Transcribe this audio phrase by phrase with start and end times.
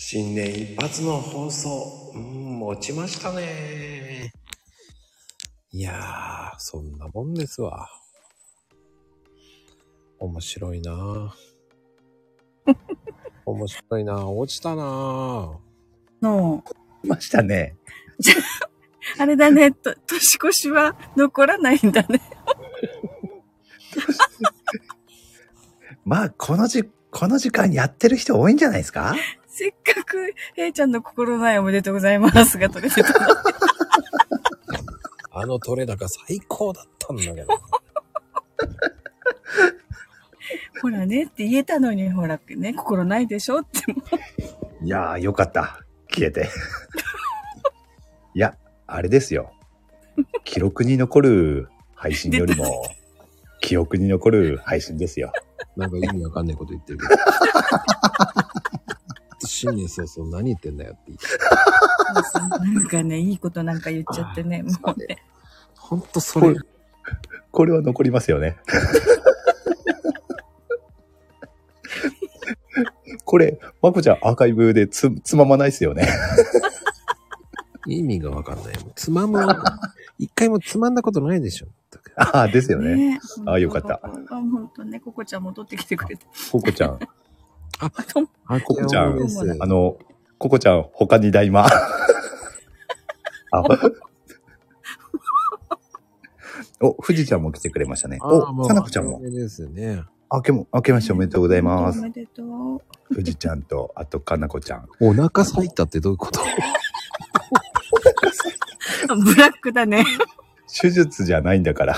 [0.00, 4.30] 新年一発の放送、うん、持ちましたね。
[5.72, 7.88] いやー、そんなもんですわ。
[10.20, 11.30] 面白いなぁ
[13.44, 15.56] 面白いなぁ落ちたなぁ
[16.22, 16.64] の、
[17.04, 17.76] いましたね。
[19.18, 22.20] あれだね、と年越しは残らないんだね。
[26.04, 29.16] まあ、このじ、この時間やってる人多いんじゃないですか？
[29.58, 33.18] せっかく、へいちゃんの心ないおめでとうございますが取れてたの。
[35.32, 37.48] あの取れ高最高だったんだけど。
[40.80, 43.80] ほらねって言えたのに、ほらね、心ないでしょって。
[44.80, 45.80] いやー、よかった。
[46.08, 46.48] 消えて。
[48.34, 49.50] いや、あれですよ。
[50.44, 52.84] 記録に残る配信よりも、
[53.60, 55.32] 記憶に残る配信ですよ。
[55.76, 57.16] なんか意味わかんないこと言ってるけど。
[59.58, 61.26] 新年早々何言ってんだよって言って。
[62.80, 65.24] なんかね、いいことなんか言っちゃってね、 もうね。
[65.76, 66.54] ほんとそれ、
[67.50, 68.56] これは残りますよね。
[73.24, 76.08] これ、まこちゃんアーカイブでつ、つままないですよね。
[77.86, 78.74] 意味がわかんない。
[78.94, 79.44] つまむ。
[80.18, 81.66] 一回もつまんだことないでしょ。
[82.16, 82.94] ああ、ですよね。
[82.94, 86.26] ねあよかったあ、本当ね、ココちゃん戻ってきてくれて。
[86.52, 86.98] ココちゃん。
[87.80, 87.90] あ、
[88.60, 89.18] ココちゃん
[89.60, 89.98] あの、
[90.38, 91.66] ココちゃん、他に大魔。
[93.50, 93.62] あ
[96.80, 98.18] お、富士ちゃんも来てくれましたね。
[98.20, 99.20] お、さなこちゃんも。
[99.22, 100.02] ですね。
[100.30, 102.02] あけも、明けましておめでとうございますお。
[102.02, 102.80] めでとう。
[103.14, 104.88] 富士ちゃんと、あと、かなこちゃん。
[105.00, 106.40] お腹咲いたってどういうこと？
[109.10, 110.04] あブラックだね。
[110.80, 111.96] 手術じゃないんだから。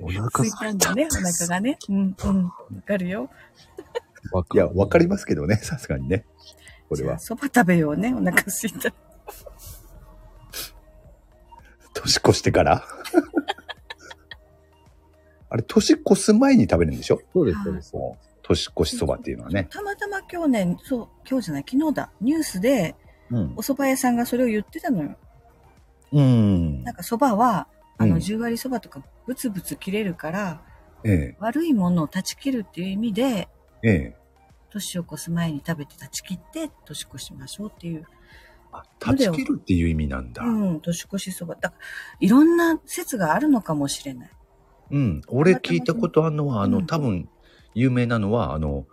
[0.00, 0.86] お腹つい咲いた。
[0.88, 1.78] たんだね、お腹がね。
[1.88, 2.44] うん、うん。
[2.44, 2.52] わ
[2.86, 3.30] かるよ。
[4.54, 6.24] いや、わかりますけどね、 さすがにね。
[6.88, 7.18] これは。
[7.18, 8.92] そば食べようね、お腹すいた。
[11.94, 12.84] 年越してから？
[15.50, 17.20] あれ、年越す前に食べるんでしょ？
[17.32, 17.92] そうです、そうです。
[18.42, 19.66] 年越しそばっていうのはね。
[19.70, 22.10] たまたま今日ね、そう、今日じゃない、昨日だ。
[22.20, 22.94] ニュースで、
[23.30, 23.62] うんお。
[23.62, 25.16] 蕎麦屋さんがそれを言ってたのよ。
[26.12, 26.94] うんなん。
[26.94, 27.66] か蕎麦は、
[27.98, 30.62] あの、うん10割蕎麦とかブツブツ切れるから、
[31.04, 33.48] え悪いものを断ち切るっていう意味で、
[33.82, 34.16] え、ええ。
[34.70, 38.06] 年を越す前に食べて断ち切って、年越しましょうっていう。
[38.72, 40.42] あ、断ち切るっていう意味なんだ。
[40.44, 41.60] うん、年越し蕎麦。
[41.60, 41.82] だから、
[42.20, 44.30] いろんな説があるのかもしれない。
[44.90, 45.20] うん。
[45.28, 47.28] 俺聞いたことあるのは、あの、うん多分、
[47.74, 48.86] 有名なのは、あの、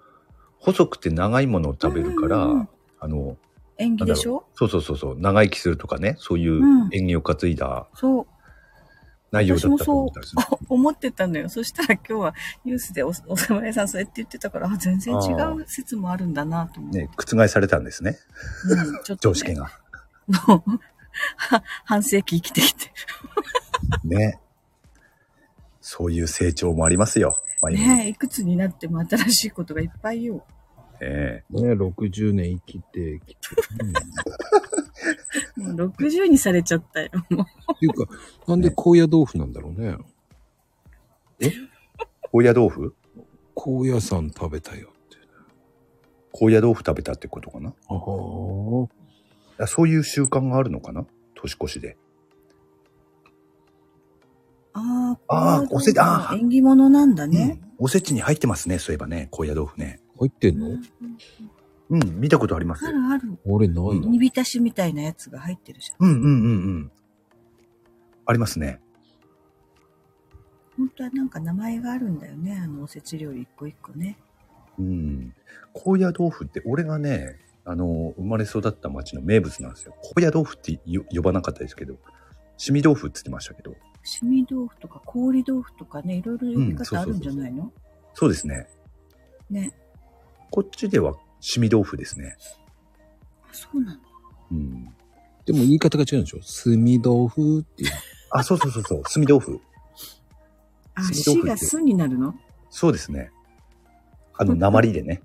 [0.60, 2.70] 細くて長いものを食べるから、うんうんうん
[3.00, 3.38] あの、
[3.78, 4.46] 縁起でしょ？
[4.54, 8.28] そうそうそうそう、長生きするとかね、そういううん縁起を担いだそう。
[9.32, 10.60] 内容だったと私もそう思ったんですよ。
[10.70, 11.50] 思ってたのよ。
[11.50, 17.00] そしたら今日はニュースでおお蕎麦屋さんそうやって言ってたから、あ全然違う説もあるんだなと思って。
[17.00, 18.18] ね、覆されたんですね、
[18.70, 19.72] うん、ちょっと、ね、常識が。
[20.48, 20.80] もう
[21.38, 22.92] は半世紀生きてきて。
[24.04, 24.40] ね。
[25.82, 27.38] そういう成長もありますよ。
[27.62, 30.44] まあ今ねえ、いくつになっても新しいことがいっぱいよ。
[31.00, 33.40] ええね、60年生きて、きて
[35.62, 37.10] もう60にされちゃったよ。
[37.30, 37.46] もう
[37.88, 38.14] っていうか、
[38.48, 39.98] なんで高野豆腐なんだろうね。
[42.32, 42.96] 高野豆腐？
[43.54, 45.18] 高野山食べたよって。
[46.32, 47.74] 高野豆腐食べたってことかな？
[47.88, 49.64] ああ。
[49.64, 51.06] あそういう習慣があるのかな？
[51.36, 51.98] 年越しで。
[54.74, 57.60] ああ、あーおせあー縁起物なんだね。
[57.60, 60.00] うんおせちに入ってますね、そういえばね、高野豆腐ね。
[60.18, 60.70] 入ってんの？
[60.70, 60.80] うん
[61.90, 63.38] うん、見たことありますあるある。
[63.46, 66.08] 俺ないの煮浸しみたいなやつが入ってるじゃん。
[66.08, 66.30] うんうんうんう
[66.80, 66.92] ん。
[68.26, 68.80] ありますね。
[70.78, 72.60] 本当はなんか名前があるんだよね。
[72.62, 74.18] あのおせち料理一個一個ね。
[74.78, 75.34] うん。
[75.74, 79.96] 高野豆腐って、俺がね、あの、生まれ育った町の名物なんですよ。
[80.02, 81.96] 高野豆腐ってよ呼ばなかったですけど、
[82.58, 87.72] しみ豆腐って言ってましたけど、しみ豆腐とか氷豆腐とかね、いろいろ呼び方あるんじゃないの、
[88.14, 88.68] そうですね。
[89.50, 89.72] ね。
[90.52, 92.38] こっちではしみ豆腐ですね。
[93.50, 94.00] あそうなの？
[94.52, 94.86] うん。
[95.46, 96.40] でも言い方が違うんでしょ？
[96.40, 97.92] 炭豆腐っていう。
[98.38, 99.62] あ、そうそうそうそう、すみ豆腐。
[100.94, 102.36] あ、しみし豆腐ってがすになるの？
[102.70, 103.32] そうですね。
[104.38, 105.22] あの、鉛でね。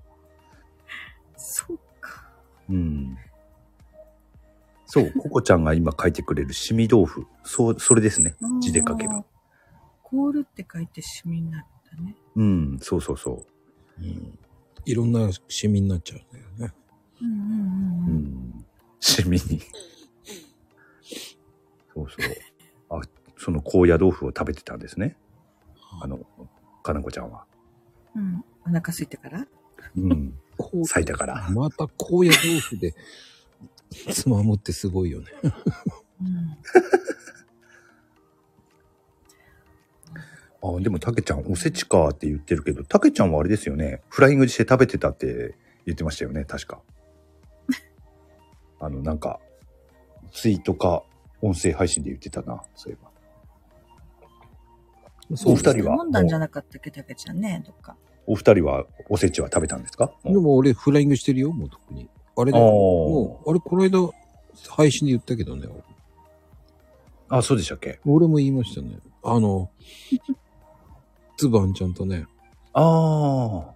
[1.35, 2.29] そうか。
[2.69, 3.17] うん。
[4.85, 7.25] そう、ココちゃんが今書いてくれるしみ豆腐。
[7.43, 8.35] そう、それですね。
[8.61, 9.25] 字で書けば。
[10.03, 12.15] 凍るって書いてしみになったね。
[12.35, 13.45] うん、そうそうそ
[13.99, 14.39] うん。
[14.85, 16.73] いろんなシミになっちゃうんだよね。
[17.21, 17.41] うんうんう。
[17.41, 18.15] ううんうん。
[18.59, 18.65] ん。
[18.99, 19.61] しみに。
[21.93, 22.50] そうそう。
[22.91, 23.01] あ、
[23.37, 25.15] その高野豆腐を食べてたんですね。
[26.01, 26.19] あの、
[26.83, 27.45] かなこちゃんは。
[28.15, 28.43] うん。
[28.65, 29.47] お腹空いてから？
[29.97, 30.37] うん。
[30.85, 31.49] 咲いたから。
[31.49, 32.93] また高野豆腐で、
[34.11, 35.25] つまむってすごいよね。
[36.21, 36.57] うん
[40.63, 44.03] あ、でもたけちゃん、おせちかって言ってるけど、たけちゃんはあれですよね。
[44.09, 45.55] フライングして食べてたって
[45.87, 46.83] 言ってましたよね、確か。
[48.79, 49.39] あの、なんか、
[50.31, 51.03] ツイートか
[51.41, 53.11] 音声配信で言ってたな、そういえば。
[55.37, 55.95] そうお二人は？
[56.03, 57.95] 飲んだんじゃなかったっけ、たけちゃんね、どっか。
[58.27, 60.11] お二人はおせちは食べたんですか？
[60.23, 62.09] でも俺フライングしてるよ、もう特に。
[62.37, 64.09] あれあーで、もう、あれこの間
[64.69, 65.67] 配信で言ったけどね。
[67.29, 67.99] あ、そうでしたっけ？
[68.05, 68.99] 俺も言いましたね。
[69.23, 69.69] あの、
[71.37, 72.25] つばんちゃんとね、
[72.73, 73.73] ああ。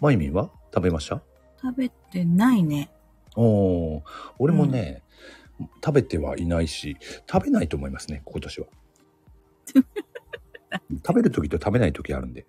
[0.00, 0.50] まゆみんは？
[0.74, 1.20] 食べました？
[1.60, 2.90] 食べてないね。
[3.36, 4.02] おー
[4.38, 5.02] 俺もね、
[5.84, 6.96] 食べてはいないし、
[7.30, 8.66] 食べないと思いますね、今年は。
[11.06, 12.46] 食べる時と食べない時あるんで。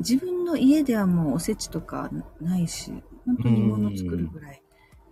[0.00, 2.10] 自分の家ではもうおせちとか
[2.40, 2.92] ないし、
[3.26, 4.62] 本当に物作るぐらい。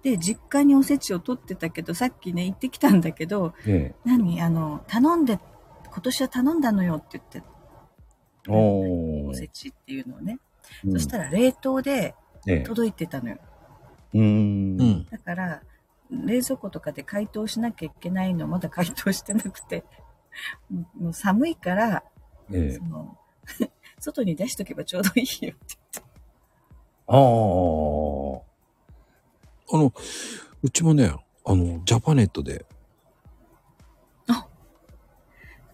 [0.02, 5.40] で、実家におせちを取ってたけど、さっきね、行ってきたんだけど、え何あの、頼んで、
[5.90, 8.52] 今年は頼んだのよって言って、え。
[8.52, 10.38] おおせちっていうのをね。
[10.84, 12.14] うんそしたら冷凍で
[12.48, 12.60] ええ。
[12.60, 13.38] 届いてたのよ。
[14.14, 14.80] うーん。
[14.80, 15.06] うん。
[15.06, 15.62] だから、
[16.10, 19.84] 冷蔵庫とかで解凍しなきゃいけないのまだ解凍してなくて、
[20.70, 22.04] もう寒いから、
[22.52, 22.84] ええそ。
[22.84, 23.18] の
[23.98, 25.76] 外に出しとけばちょうどいいよって
[27.08, 27.16] ああ。
[29.72, 29.92] あの、
[30.62, 31.12] うちもね、
[31.44, 32.66] あの、ジャパネットで、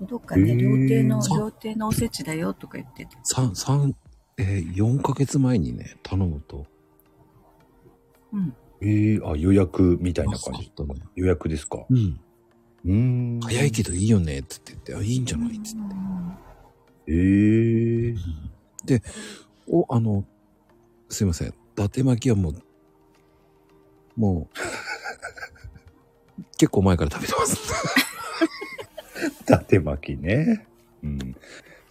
[0.00, 3.16] どっかね、料亭の、料亭のおせちだよとか言ってて。
[3.22, 3.94] 三三
[4.38, 6.66] えー、4ヶ月前にね、頼むと、
[8.32, 8.56] うん。
[8.84, 10.72] ええあ、予約みたいな感じ。
[10.74, 11.00] あそうだね。
[11.14, 12.20] 予約ですかうん。
[12.84, 13.40] うーん。
[13.40, 15.82] 早いけどいいよね、つって言って、あ、いいんじゃないつって。
[17.06, 18.14] ええ
[18.84, 19.02] で、
[19.68, 20.24] お、あの、
[21.08, 21.48] すいません。
[21.48, 22.54] 伊達巻きはもう、
[24.16, 24.56] もう、
[26.58, 27.58] 結構前から食べてます。
[29.42, 30.66] 伊達巻きね。
[31.02, 31.18] うん。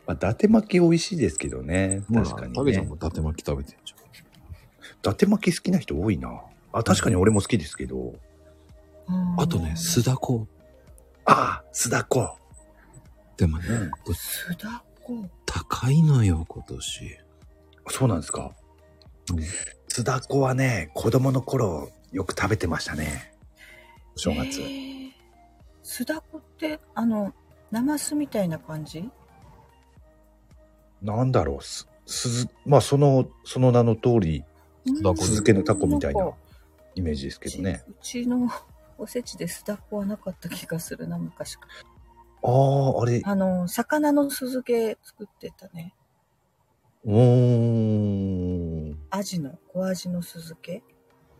[0.05, 2.03] まあ、伊達巻き美味しいですけどね。
[2.13, 2.95] 確かにね食べちゃんも。
[2.95, 3.95] 伊達巻き食べてるじ伊
[5.01, 6.41] 達巻き好きな人多いな。
[6.71, 8.13] あ、確かに俺も好きですけど。
[9.37, 10.47] あとね、す、酢だこ。
[11.25, 12.37] ああ、酢だこ。
[13.37, 15.25] でもね、うんすだこ。
[15.45, 17.17] 高いのよ、今年。
[17.87, 18.51] そうなんですか。
[19.31, 19.43] うん
[19.87, 23.33] 酢だこはね、子供の頃よく食べてましたね。
[24.15, 24.61] お正月。
[24.61, 25.11] へー
[25.83, 27.33] すだこって、あの、
[27.71, 29.09] ナマスみたいな感じ？
[31.01, 34.45] なんだろう、す、すず、まあその、その名の通り、
[34.85, 36.31] 酢漬けのタコみたいな
[36.95, 37.83] イメージですけどね。
[37.87, 38.49] うちうちの
[38.97, 41.67] おせちで酢だこはなかった気がするな、昔か
[42.43, 43.29] ああ、あれ、ら。
[43.31, 45.93] あの、魚の酢漬け作ってたね。
[47.05, 48.99] うーん。
[49.09, 50.83] アジの、小アジの酢漬け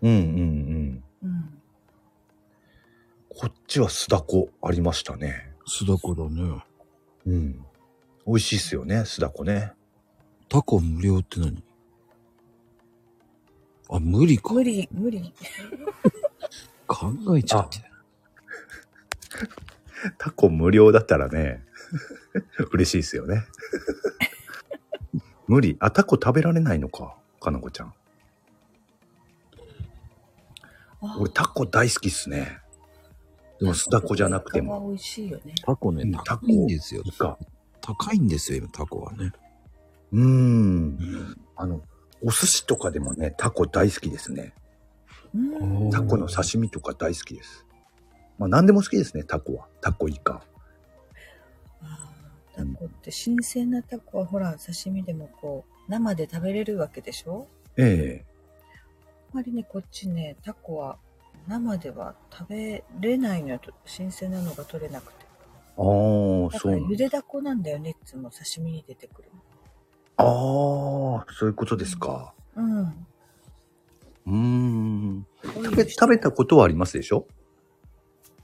[0.01, 1.03] うんうんうん。
[1.24, 1.62] うん。
[3.30, 5.53] こっちは酢だこありましたね。
[5.68, 6.63] 酢だこだね。
[7.25, 7.65] うん。
[8.25, 9.74] 美味しいっすよね、酢だこね。
[10.50, 11.63] タコ無料って何？
[13.91, 14.53] あ、無理か。
[14.53, 15.33] 無理、無理。
[16.88, 17.79] 考えちゃって。
[20.17, 21.63] タコ無料だったらね、
[22.71, 23.45] 嬉しいっすよね。
[25.48, 25.75] 無理。
[25.79, 27.93] あ、タコ食べられないのか、かなこちゃん。
[31.03, 32.60] あ俺タコ大好きっすね。
[33.60, 34.88] でも酢だこじゃなくても。
[34.88, 35.53] 美味しいよね。
[35.65, 37.12] タコねうん、高いんですよイ。
[37.12, 37.38] カ。
[37.81, 39.33] 高いんですよ、今、タコはね。
[40.13, 41.38] うーん。
[41.55, 41.81] あの、
[42.23, 44.53] お寿司とかでもね、タコ大好きですね。
[45.33, 45.39] う
[45.87, 45.89] ん。
[45.89, 47.65] タコの刺身とか大好きです。
[48.37, 49.67] まあ何でも好きですね、タコは。
[49.81, 50.43] タコイカ。
[52.53, 57.47] タコって新鮮なタコはほら刺身でもこう生で食べれるわけでしょ？
[57.77, 58.25] ええ
[59.33, 60.97] あまりねこっちねタコは
[61.47, 65.25] 生では食べれないのよと新鮮なのが取れなくて
[65.77, 66.77] ああ、だそうだ。
[66.77, 69.29] からゆでだこなんだよねいつも刺身に出てくる
[70.21, 72.33] ああ、そういうことですか。
[72.55, 75.25] うんうーん。
[75.43, 77.25] 食食べ、食べたことはありますでしょ？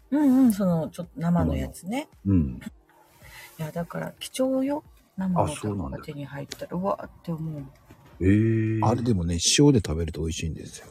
[0.09, 2.59] うんうんそのちょっと生のやつねうん。
[3.59, 4.83] いやだから貴重よ
[5.17, 7.63] 生のあタそうなんだコが手に入ったらうわーって思う
[8.21, 10.87] ええあれでもね、塩で食べると美味しいんですよ。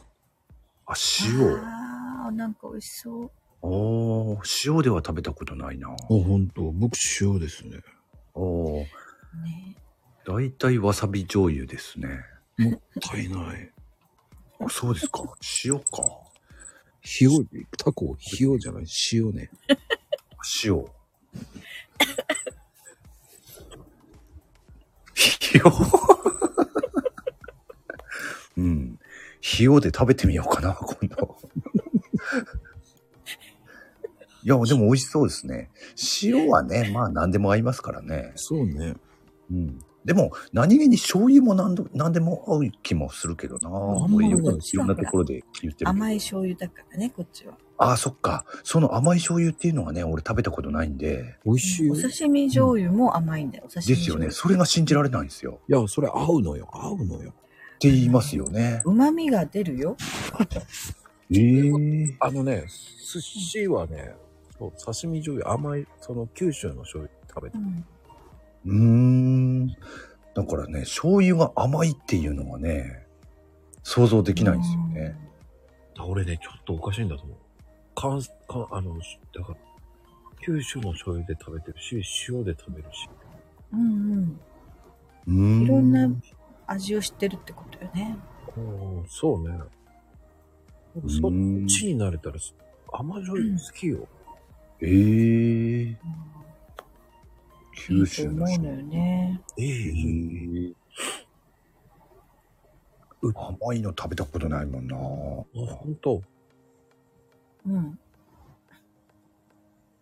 [0.85, 0.93] あ、
[1.25, 1.41] 塩。
[1.65, 3.31] あーなんか美味しそう
[3.63, 5.89] ああ、塩では食べたことないな。
[5.89, 6.71] あ、ほんと。
[6.71, 7.79] 僕塩ですね。
[8.35, 8.41] ああ、
[9.43, 9.75] ね
[10.27, 12.09] だいたいわさび醤油ですね。
[12.57, 13.71] もったいない。
[14.59, 15.23] あ、そうですか。
[15.63, 15.85] 塩か。
[17.21, 19.49] 塩、タコ、塩じゃない、塩ね。
[20.65, 20.83] 塩。
[25.53, 25.63] 塩
[29.59, 31.37] 塩で食べてみようかな、今度。
[34.43, 35.69] いや、でも美味しそうですね。
[36.21, 38.33] 塩はね、まあ何でも合いますからね。
[38.35, 38.95] そうね。
[39.49, 39.79] うん。
[40.07, 43.69] でも、何気に醤油も何で何でも合う気もするけどな。
[44.07, 45.89] んまりよくねいろんなところで言ってる。
[45.89, 47.57] 甘い醤油だからね、こっちは。
[47.77, 48.45] ああ、そっか。
[48.63, 51.37] その甘い醤油っていうのはね、俺食べたことないんで。
[51.45, 51.93] 美味しいよ。
[51.93, 53.65] おい刺身醤油も甘いんだよ。
[53.67, 54.31] お刺身ですよね。
[54.31, 55.59] それが信じられないんですよ。
[55.67, 56.69] や、それ合うのよ。
[56.71, 57.31] 合うのよ。
[57.31, 58.81] って言いますよね。
[58.85, 59.97] 旨味が出るよ。
[61.29, 62.63] ええあのね、
[63.13, 64.15] 寿司はね、
[64.57, 67.59] そう刺身醤油、甘い、その九州の醤油食べてう。
[67.61, 67.85] ん。
[68.65, 69.67] うーん。
[69.67, 73.07] だからね、醤油が甘いっていうのはね、
[73.83, 75.17] 想像できないんですよね。
[75.99, 77.37] 俺ね、ちょっとおかしいんだと思う。
[77.95, 78.95] かん、かあの、
[79.33, 79.57] だから、
[80.41, 83.09] 九州の醤油で食べてるし、塩で食べるし。
[83.73, 85.59] うんうーうん。
[85.59, 85.63] ん。
[85.63, 86.09] いろんな
[86.67, 88.17] 味を知ってるってことよね。
[88.55, 88.59] う
[89.01, 89.57] ん、そうね。
[91.07, 91.31] そっ
[91.67, 92.35] ちに慣れたら、
[92.91, 94.07] 甘醤油好きよ。
[94.81, 95.97] ええい九い
[97.85, 99.41] と州の人思うのよね。
[99.57, 100.73] ええへえ
[103.21, 104.95] う甘いの食べたことないもんな。
[104.95, 106.21] あ、ほんと。
[107.65, 107.99] うん。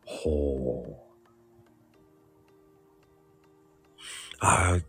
[0.05, 1.05] ほ
[4.39, 4.81] ああ、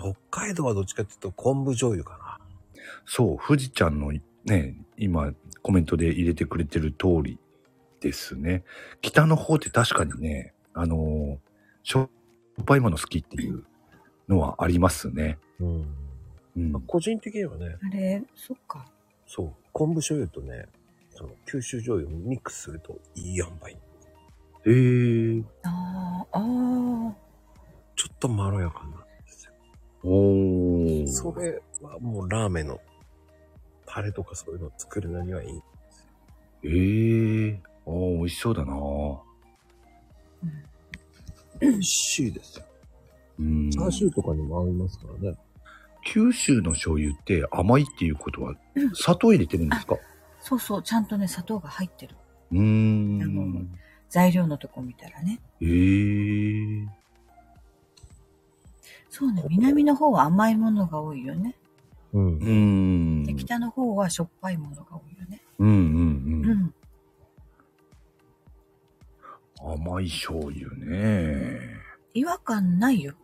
[0.00, 2.38] 北海道はどっちかっていうと昆布醤油かな。
[2.38, 2.80] う。
[3.04, 4.12] そう、富士ちゃんの
[4.44, 5.32] ね、今
[5.62, 7.38] コメントで入れてくれてる通り
[8.00, 8.64] ですね。
[9.02, 11.38] 北の方って確かにね、あのー
[11.82, 12.10] しょ
[12.60, 13.64] っぱいもの好きっていう
[14.28, 15.38] のはありますね。
[15.60, 15.94] うん。
[16.56, 16.72] うん。
[16.86, 18.86] 個人的にはね、あれ、そっか。
[19.26, 20.66] そう、昆布醤油とね、
[21.10, 23.72] その九州醤油をミックスするといい塩梅。
[24.64, 25.42] へえ。
[25.64, 27.14] ああ、ああ。
[27.96, 29.52] ちょっとまろやかなんですよ。
[30.04, 31.06] おー。
[31.08, 32.80] それはもうラーメンの
[33.86, 35.62] タレとかそういうのを作るのにはいい。
[36.64, 38.74] ええああ、美味しそうだな。
[41.60, 42.64] 美味しいですよ。
[43.40, 43.70] うん。
[43.70, 45.36] チャーシューとかにも合いますからね。
[46.04, 48.54] 九州の醤油って甘いっていうことは
[48.94, 49.96] 砂糖入れてるんですか？
[50.40, 52.16] そうそう、ちゃんとね、砂糖が入ってる。
[52.52, 53.78] うーん。
[54.08, 55.40] 材料のとこ見たらね。
[55.60, 55.66] え
[56.84, 56.88] え
[59.10, 61.56] そうね、南の方は甘いものが多いよね。
[62.12, 62.40] うんう。
[62.40, 62.50] ー
[63.22, 63.24] ん。
[63.24, 65.42] で、北の方はしょっぱいものが多いよね。
[65.58, 66.74] うんうんううん。
[69.64, 69.72] ん。
[69.72, 71.60] 甘い醤油ね。
[72.14, 73.14] 違和感ないよ。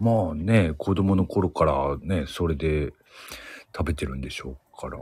[0.00, 2.92] まあね、子供の頃からね、それで
[3.74, 4.98] 食べてるんでしょうから。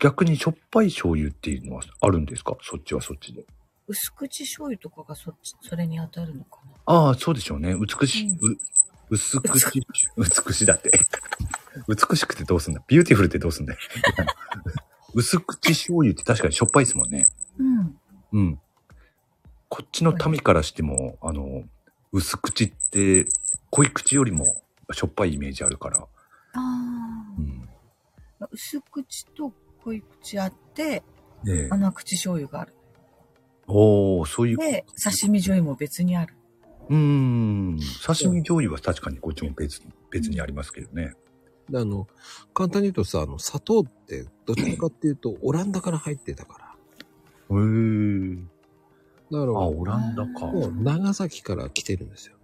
[0.00, 2.56] 逆にしょっぱい醤油っていうのはあるんですか？
[2.62, 3.44] そっちはそっちで。
[3.88, 6.72] 薄口醤油とかがそっち、それに当たるのかな？
[6.86, 7.74] ああ、そうでしょうね。
[7.74, 8.58] 美しい、うう
[9.10, 9.82] 薄口、
[10.16, 11.00] 美しいだって。
[11.88, 12.82] 美しくてどうすんだ？
[12.86, 13.78] ビューティフルってどうすんだよ。
[15.14, 17.26] 薄口醤油って確かにしょっぱいですもんね。
[17.58, 17.98] うん。
[18.32, 18.60] うん。
[19.68, 21.64] こっちの民からしても、あの、
[22.12, 23.26] 薄口って、
[23.70, 24.46] 濃い口よりも
[24.92, 25.98] しょっぱいイメージあるから。
[25.98, 26.06] あ
[26.54, 27.42] あう。
[27.42, 27.68] ん。
[28.50, 29.52] 薄口と
[29.84, 31.02] 濃い口あって、
[31.44, 31.68] ねえ。
[31.70, 32.74] 甘口醤油がある。
[33.66, 34.56] おー、そういう。
[34.56, 36.34] で、刺身醤油も別にある。
[36.88, 37.78] うーん。
[38.04, 41.12] 刺身醤油は確かにこっちも別に、別にありますけどね。
[41.68, 42.08] であの、
[42.54, 46.74] 簡単に言うとさ、あの、砂糖って、どちらかっていうと、オランダから入ってたから。
[47.50, 48.42] へー。
[49.30, 50.46] だから、あ、オランダか。
[50.46, 52.36] もう長崎から来てるんですよ。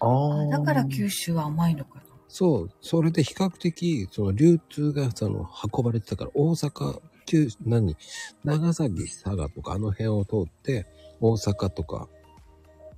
[0.00, 2.02] あーだから九州は甘いのかな。
[2.28, 7.96] そう、それで比較的、その流通が、その、運ばれてたから、大阪、九、何、
[8.42, 10.86] 長崎、佐賀とか、あの辺を通って、
[11.20, 12.08] 大阪とか、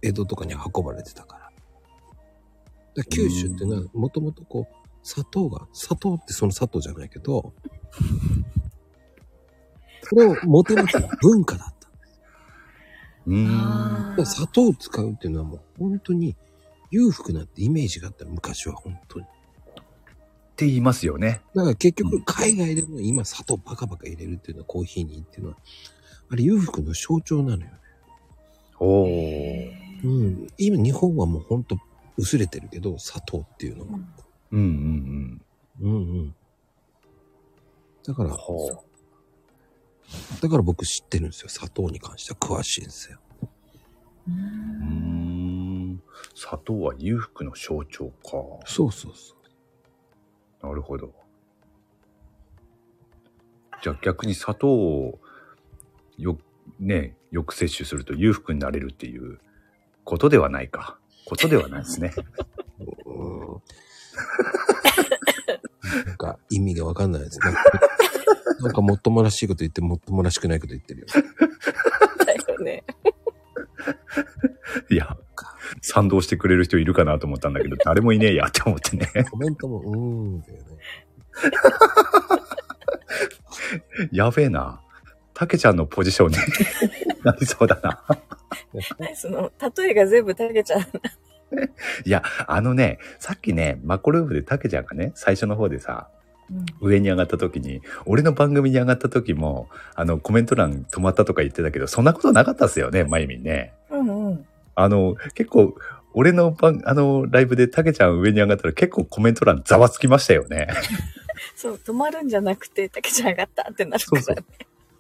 [0.03, 1.47] 江戸とかに運ばれてたから。
[2.95, 7.53] で九州ってのは、もともとこう、砂糖が、砂糖ってその砂糖じゃないけど、
[10.03, 11.76] それをもてなす文化だった。
[13.27, 14.27] うーん。
[14.27, 16.37] 砂糖を使うっていうのはもう本当に
[16.91, 19.27] 裕福なってイメージがあった昔は本当に。
[19.27, 19.29] っ
[20.57, 21.43] て言いますよね。
[21.55, 25.57] だから結局海外でも今砂糖バカバカ入れるっていうのはコーヒーにっていうのは、
[26.31, 27.73] あれ裕福の象徴なのよね。
[28.79, 29.07] おー。
[29.09, 30.47] へーうん。
[30.57, 31.77] 今日本はもう本当
[32.17, 33.99] 薄れてるけど、砂糖っていうのは。
[34.53, 35.41] うんうん
[35.81, 36.35] うんうんうん。
[38.07, 38.31] だから
[40.41, 41.49] だから僕知ってるんですよ。
[41.49, 43.19] 砂糖に関しては詳しいんですよ。
[44.29, 46.03] うん。
[46.35, 48.33] 砂糖は裕福の象徴か。
[48.67, 49.35] そうそうそ
[50.63, 50.67] う。
[50.67, 51.13] なるほど。
[53.83, 55.19] じゃあ逆に砂糖を
[56.17, 56.39] よ、
[56.81, 59.39] ね、よく摂取すると裕福になれるっていう
[60.05, 60.99] ことではないか。
[61.27, 62.13] ことではないですね。
[63.07, 63.63] う ん
[66.07, 67.39] なんか意味がわかんないです。
[67.41, 67.63] なんか、
[68.61, 71.07] なんかもっともらしいこと言って、もっともらしくないこと言ってるよ。
[72.25, 72.85] だよね。
[74.91, 75.17] いや、
[75.83, 79.09] 賛同してくれる人いるかなと思ったんだけど、誰もいねえやって思ってね。
[79.31, 80.65] コメントも、うーんだよね。
[84.13, 84.81] やべえな。
[85.35, 86.37] たけちゃんのポジションに
[87.23, 88.03] なりそうだな。
[89.15, 90.81] その、例えが全部たけちゃん。
[90.81, 96.09] いや、あのね、さっきね、マコルームでたけちゃんがね、最初の方でさ、
[96.81, 103.73] 上に上がった時に、俺の番組に上がった時も、あの、コメント欄止まったとか言ってたけど、そんなことなかったっすよね、まゆみんね。
[103.91, 104.47] うんうん。
[104.75, 105.75] あの、結構、
[106.15, 110.69] 俺の番、あの、ライブでたけちゃん上に上がったら結構コメント欄ざわつきましたよね。
[111.55, 114.43] そう、止まるんじゃなくて、たけちゃん上がったってなるからね。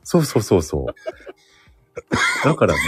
[0.04, 0.94] そうそうそうそう。
[2.44, 2.80] だからね、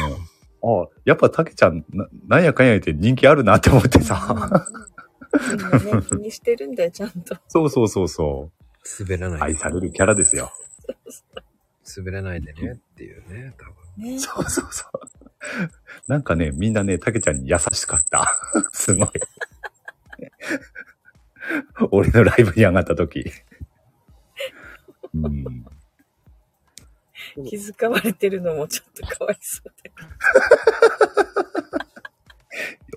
[0.62, 4.67] あやっぱたけちゃんな、なんやかんや言って人気あるなって思ってさ。
[5.50, 7.37] みんなね、 気にしてるんだよ、ちゃんと。
[7.49, 8.50] そうそうそうそ
[9.00, 9.30] 滑らう。
[9.33, 9.42] ない。
[9.42, 10.52] 愛されるキャラですよ。
[11.97, 14.11] 滑らないでねっていうね、多分。
[14.12, 14.18] ね。
[14.18, 14.90] そうそうそう。
[16.07, 18.40] なんかね、みんなね、たけちゃんに優しかった。
[18.73, 19.09] すごい。
[21.90, 23.30] 俺のライブに上がった時。
[25.14, 25.64] うん。
[27.47, 31.88] 気遣われてるのもちょっとかわいそうだけど。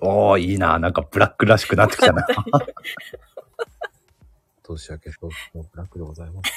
[0.04, 0.78] おー、いいな。
[0.80, 2.26] なんかブラックらしくなってきたな。
[4.64, 6.52] 年明け早々ブラックでございます。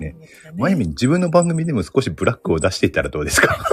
[0.00, 0.16] ねね
[0.56, 3.56] まゆみん、自分の番組でも少しブラックを出していったらどうですか？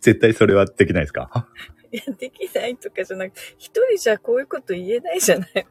[0.00, 1.48] 絶対それはできないですか？
[1.90, 5.66] いや、できないとかじゃなくて、一人じゃこういうこと言えないじゃない。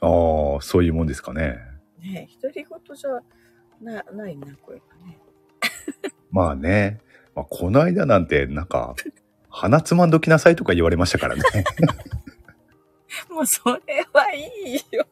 [0.00, 1.58] ああ、そういうもんですかね。
[1.98, 3.10] ね独り言じゃ
[3.82, 5.18] な、ないな、これがね。
[6.30, 7.00] まあね。
[7.38, 8.96] まあ、この間なんて、なんか、
[9.48, 11.42] 鼻つまんどきなさいとか言われましたからね。
[13.30, 15.06] もうそれはいいよ。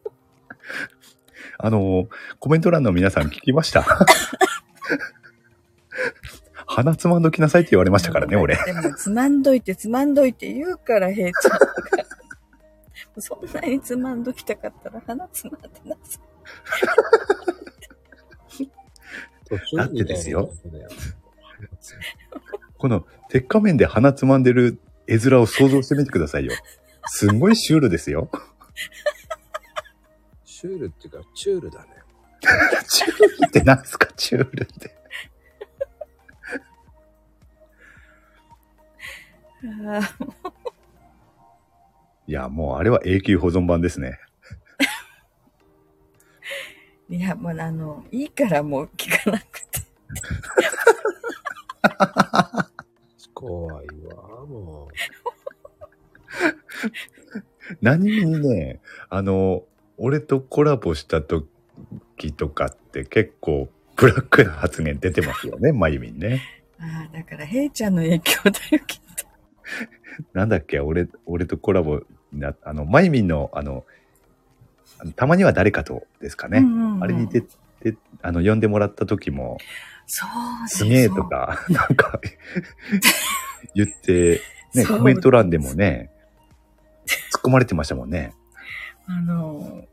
[1.59, 2.09] あの、
[2.41, 3.85] コメント欄の皆さん聞きました？
[6.67, 8.57] 鼻つまんどきなさいって言われましたからね、俺。
[8.57, 11.61] でも、つまんどいて、つまんどいて言うから、平ちゃんが。
[13.21, 16.19] そんなにつまんどきたかったら、鼻つまんでなさ
[19.77, 20.51] だってですよ。
[22.79, 26.53] この、鉄仮面で鼻つまんでる絵面を想像してみてくださいよ。
[27.07, 28.31] すんごいシュールですよ。
[30.45, 31.91] シュールっていうか、チュールだね。
[32.89, 34.97] チュールって何すか、チュールって。
[42.27, 42.33] い。
[42.33, 44.19] や、もうあれは永久保存版ですね。
[47.09, 49.81] いや、もうあの、いいからもう聞かなくて。
[53.35, 54.89] 怖いわ、も
[57.83, 59.65] 何気にね、あの、
[59.99, 66.43] 俺とコラボした時とかって結構ブラックな発言出てますよね、まゆみんね。
[66.79, 69.27] ああ、だから、平ちゃんの影響だよ、きっと。
[70.35, 73.85] なんだっけ、俺、俺とコラボにな、あの、まゆみんの、あの、
[74.99, 76.59] あのたまには誰かとですかね。
[76.59, 79.59] うんうんうんあれに出て、あの、呼んでもらった時も、
[80.07, 80.27] そ
[80.65, 81.25] うすげえと。
[81.25, 82.21] か、なんか、
[83.75, 84.41] 言って、
[84.75, 86.11] ね、そうコメント欄でもね、
[87.33, 88.35] 突っ込まれてましたもんね。
[89.07, 89.85] あの、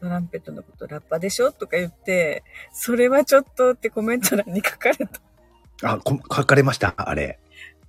[0.00, 5.20] トランペットのことラッパーでしょとか言って、それはちょっとってコメント欄に書かれた。
[5.82, 7.38] あ、こ書かれました、あれ。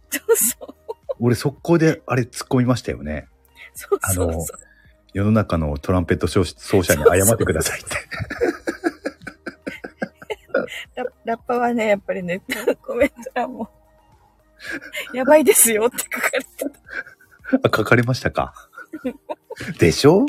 [0.09, 0.75] そうそう。
[1.19, 3.27] 俺速攻であれ突っ込みましたよね。
[3.73, 4.59] そうそうあのそう。
[5.13, 7.89] 世の中のトランペット奏奏者に謝ってくださいって。
[7.95, 8.58] ラ
[11.25, 12.41] ラッパはね、やっぱりね、
[12.81, 13.69] コメント欄も、
[15.13, 16.69] やばいですよって書かれてた。
[17.69, 18.53] あ、書かれましたか？
[19.79, 20.25] でしょ？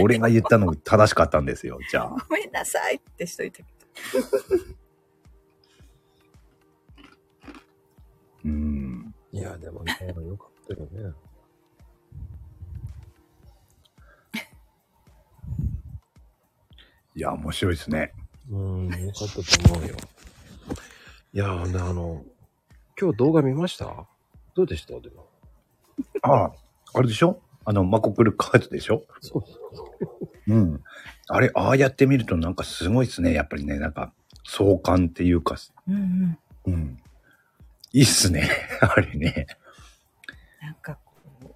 [0.00, 2.08] 俺が言ったの正しかったんですよ、じゃあ。
[2.28, 3.64] ごめんなさいってしといたけ
[8.44, 9.14] うん。
[9.32, 9.36] う。
[9.36, 11.14] いや、でもね、よかったよね。
[17.14, 18.12] いや、面白いですね。
[18.50, 19.34] うん、よかった
[19.68, 19.94] と思うよ。
[21.34, 22.22] いやーね、あの、
[23.00, 24.06] 今日動画見ました？
[24.54, 25.00] どうでした？
[25.00, 25.26] でも。
[26.22, 26.52] ああ、
[26.94, 27.40] あれでしょ？
[27.64, 29.04] あの、マコクルカードでしょ？
[29.20, 30.82] そううん。
[31.28, 33.32] あれ、ああやってみるとなんかすごいですね。
[33.32, 34.12] やっぱりね、なんか、
[34.44, 35.60] 壮観っていうか、ど。
[35.88, 36.72] うんうん。
[36.74, 36.98] うん。
[37.92, 38.50] いいっすね。
[38.82, 39.46] あれね。
[40.60, 41.12] なんかこ
[41.44, 41.54] う、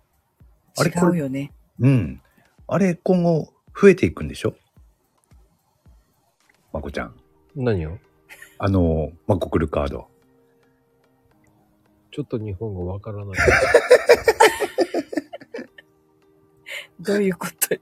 [0.78, 1.52] あれこれ違うよね。
[1.80, 2.22] うん。
[2.68, 4.54] あれ、今後、増えていくんでしょ？
[6.72, 7.14] まこちゃん。
[7.54, 7.98] 何を？
[8.58, 10.08] あの、マコクルカード。
[12.10, 13.38] ちょっと日本語わからない。
[17.00, 17.80] どういうことよ。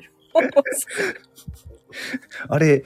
[2.49, 2.85] あれ、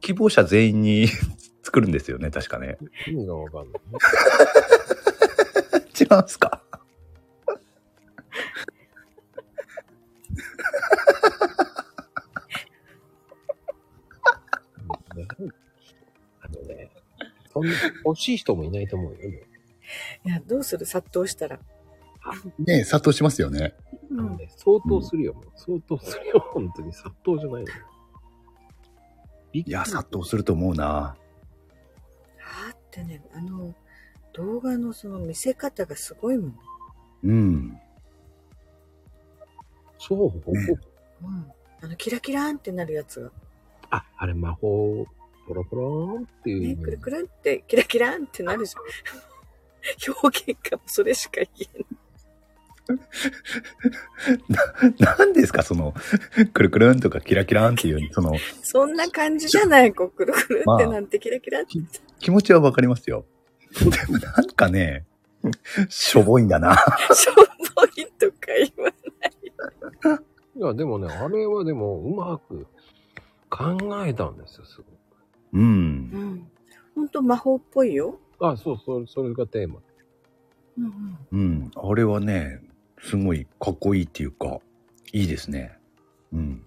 [0.00, 1.06] 希望者全員に
[1.62, 2.78] 作るんですよね、確かね。
[3.06, 3.80] 意味がわかんない。
[6.00, 6.61] 違うんすか？
[17.62, 19.18] んな欲しい人もいないと思うよ。
[19.30, 19.36] も
[20.24, 20.86] いや、どうする？
[20.86, 21.58] 殺到したら。
[22.58, 23.74] ねえ、殺到しますよね。
[24.10, 26.92] うあのね相当するよ、もう相当するよ、本当に。
[26.92, 27.70] 殺到じゃないの
[29.54, 31.16] いや、殺到すると思うな。
[32.38, 33.74] だってね、あの、
[34.32, 36.58] 動画のその見せ方がすごいもん。
[37.24, 37.78] うん。
[39.98, 40.14] そ
[40.46, 40.66] う、ね
[41.22, 41.52] うん。
[41.82, 43.30] あの、キラキラーンってなるやつが。
[43.90, 45.06] あ、あれ魔法、
[45.46, 46.76] ポロポローンっていう。
[46.76, 48.82] ね、くるくるって、キラキラーンってなるじゃん。
[50.16, 51.86] 表現がもうそれしか言えない。
[54.98, 55.94] 何ですかその、
[56.52, 61.78] くるくるんとかキラキランっていう、その、そんな感じじゃない、こう、くるくるってなんてキラキラって。
[62.18, 63.24] 気持ちはわかりますよ。
[63.80, 65.06] でもなんかね、
[65.88, 66.76] しょぼいんだな。
[67.14, 67.42] しょぼ
[67.96, 68.92] いとか言わ
[70.54, 72.66] いや、でもね、あれはでも、うまく
[73.48, 74.91] 考えたんですよ、すごく。
[75.52, 75.64] うんう。
[75.66, 76.50] ん。
[76.94, 78.18] ほんと魔法っぽいよ。
[78.40, 79.80] あ、そうそう、それがテーマ。
[80.78, 81.70] うんうん。
[81.76, 82.60] あれはね、
[83.00, 84.58] すごいかっこいいっていうか、
[85.12, 85.78] いいですね。
[86.32, 86.64] うん。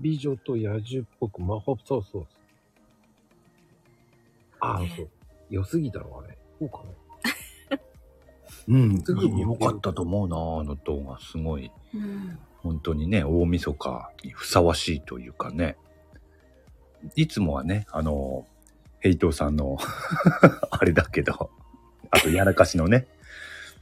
[0.00, 2.26] 美女と野獣っぽく魔法、そうそう。
[4.60, 5.08] あ、そう。
[5.50, 6.38] 良すぎたのあれ。
[6.58, 6.78] そうか
[7.70, 7.78] な。
[8.68, 9.02] うん。
[9.02, 11.18] すぐに良かったと思うな、あの動画。
[11.18, 11.70] すごい。
[11.94, 12.02] うん。
[12.02, 12.38] うん。
[12.58, 15.76] 本当にね、大晦日にふさわしいというかね。
[17.16, 18.46] いつもはね、あの、
[19.00, 19.78] ヘイトさんの、
[20.70, 21.50] あれだけど、
[22.10, 23.06] あとやらかしのね、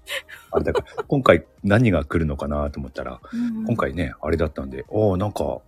[0.51, 5.61] あれだから、今回何が来るのかなと思ったら、うん今回ね、あれだったんで、おおなんか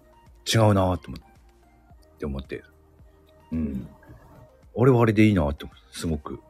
[0.52, 2.64] 違うなと思って思って、う。
[3.52, 3.88] うんん。
[4.76, 6.40] あれはあれでいいなって、すごく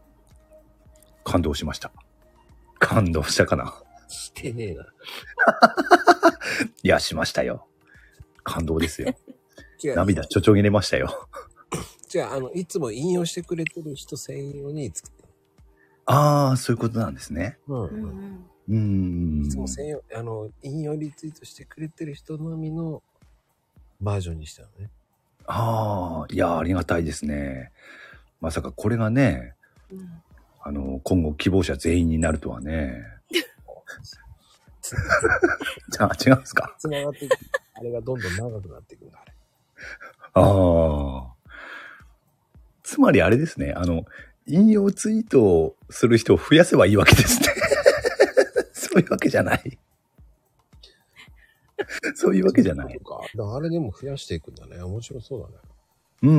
[1.25, 1.93] 感動しました。
[2.79, 3.75] 感動したかな
[4.09, 4.87] してねえな。
[6.83, 7.67] いや、しましたよ。
[8.43, 9.14] 感動ですよ。
[9.85, 9.97] 違う。
[9.97, 11.29] 涙ちょちょぎれましたよ。
[12.14, 15.25] 違う、あの、いつも引用してくれてる人専用に作って
[16.07, 17.59] ああ、そういうことなんですね。
[17.68, 17.75] る。
[17.75, 19.44] うんううん。
[19.44, 23.03] いつも専用、あの、引用リツイートしてくれてる人のみの
[24.01, 24.90] バージョンにしたのね。
[25.47, 27.73] ああ、いや、ありがたいですね。
[28.40, 29.55] まさかこれがね、
[29.90, 30.23] うん。
[30.62, 33.03] あの、今後希望者全員になるとはね。
[35.90, 36.75] じゃあ、違うんですか？
[36.79, 37.37] 繋がっていく。
[37.75, 39.34] あれがどんどん長くなっていくんだ、あれ。
[40.35, 41.35] ああ。
[42.83, 43.73] つまりあれですね。
[43.77, 44.05] あの、
[44.47, 47.49] 引用ツイートをする人を増やせばいいわけですね。
[48.73, 49.79] そういうわけじゃない。
[52.15, 52.95] そういうわけじゃない。
[52.95, 53.21] そうか。
[53.35, 54.83] だからあれでも増やしていくんだね。
[54.83, 55.55] 面白そうだね。
[56.23, 56.35] うんう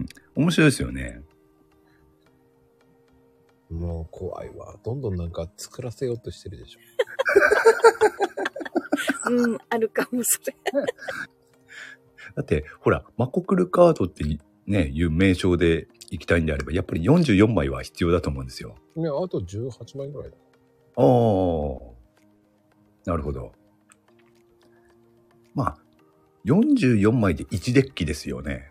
[0.00, 0.06] ん。
[0.34, 1.22] 面白いですよね。
[3.70, 4.76] もう怖いわ。
[4.84, 6.80] どんどんなんか作らせようとしてるでしょ。
[9.30, 10.56] うん、あるかも、それ。
[12.34, 14.24] だって、ほら、マコクルカードって
[14.66, 18.74] ね、いう名称で行きたいんであれば、やっぱり44枚は必要だと思うんですよ。
[18.96, 20.36] ね、あと18枚ぐらいだ。
[20.96, 22.02] ああ。
[23.04, 23.52] なるほど。
[25.54, 25.78] まあ、
[26.44, 28.70] 44枚で1デッキですよね。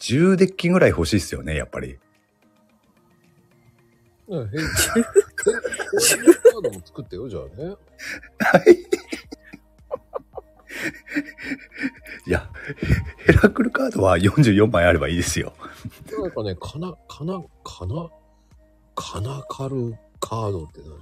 [0.00, 1.98] 10デッキぐらい欲しいですよね、やっぱり。
[4.28, 4.42] ね、へい。
[4.42, 4.48] へい。
[5.34, 7.74] カードも作ってよ、じゃあね。
[8.38, 8.87] はい。
[12.26, 12.48] いや、
[13.26, 15.52] ヘラクルカードは44枚あればいいですよ。
[16.20, 18.10] なんかね、かな、かな、かな、
[18.94, 20.96] かなかるカードってなんか、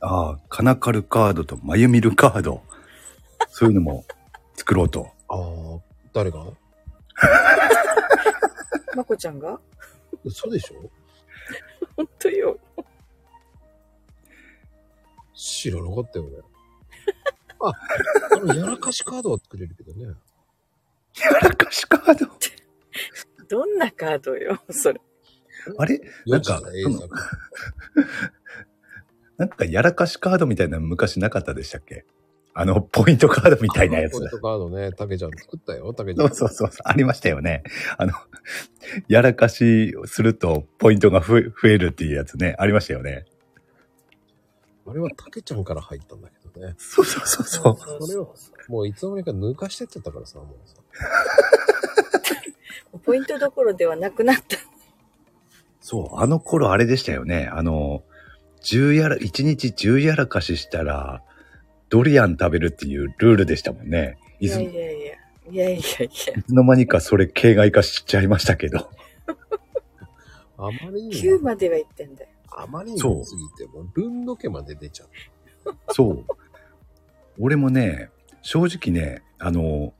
[0.00, 2.62] ああ、カナカルカードとマユミルカード。
[3.48, 4.04] そういうのも
[4.54, 5.10] 作ろうと。
[5.28, 5.40] ああ、
[6.12, 6.44] 誰が？
[8.96, 9.58] まこちゃんが？
[10.24, 10.90] 嘘でしょ？
[11.96, 12.58] 本当よ。
[15.34, 16.30] 知らなかったよね。
[17.62, 17.72] あ、
[18.32, 20.04] あの、やらかしカードは作れるけどね。
[20.04, 20.14] や
[21.40, 22.26] らかしカード。
[23.48, 25.00] どんなカードよ、それ。
[25.78, 26.00] あれ？
[26.26, 26.60] なんか。
[29.36, 32.04] なんかやらかしカードみたいなの昔なかったでしたっけ？
[32.52, 34.28] あの、ポイントカードみたいなやつポイン。
[34.28, 36.22] トカードね、たけちゃん作ったよ、たけちゃ。
[36.22, 37.62] そうんそうそうそう、ありましたよね。
[37.96, 38.12] あの、
[39.08, 43.24] やらかしするとポイントが増え増えるっていうやつね、ありましたよね。
[44.86, 46.34] あれはたけちゃんから入ったんだけ？
[46.39, 46.74] どね。
[46.78, 48.06] そうそうそうそう。
[48.06, 48.34] それを
[48.68, 50.76] もういつの間にか抜かしてっちゃったからさ、もうさ。
[53.04, 54.56] ポイントどころではなくなった。
[55.80, 57.48] そう、あの頃あれでしたよね。
[57.52, 58.02] あの、
[58.62, 61.22] 10やら、1日10やらかししたら、
[61.88, 64.18] ドリアン食べるっていうルールでしたもんね。
[64.38, 65.14] いやいやいや。
[65.50, 66.04] いやいやいや。
[66.04, 66.10] い
[66.44, 68.88] つの間にかそれ形骸化しちゃいましたけど。
[70.58, 72.28] あまりに9も、までは行ってんだよ。
[72.52, 75.08] あまりにも過ぎて、もうルンド家まで出ちゃう。
[75.92, 76.24] そう。
[77.38, 78.10] 俺もね、
[78.42, 79.92] 正直ね、あの、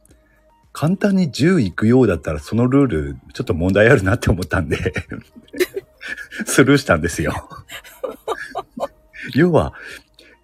[0.73, 4.77] 簡単に10行くようだったらそのルールちょっと問題あるなって思ったんで、
[6.47, 7.49] スルーしたんですよ。
[9.35, 9.75] 要は、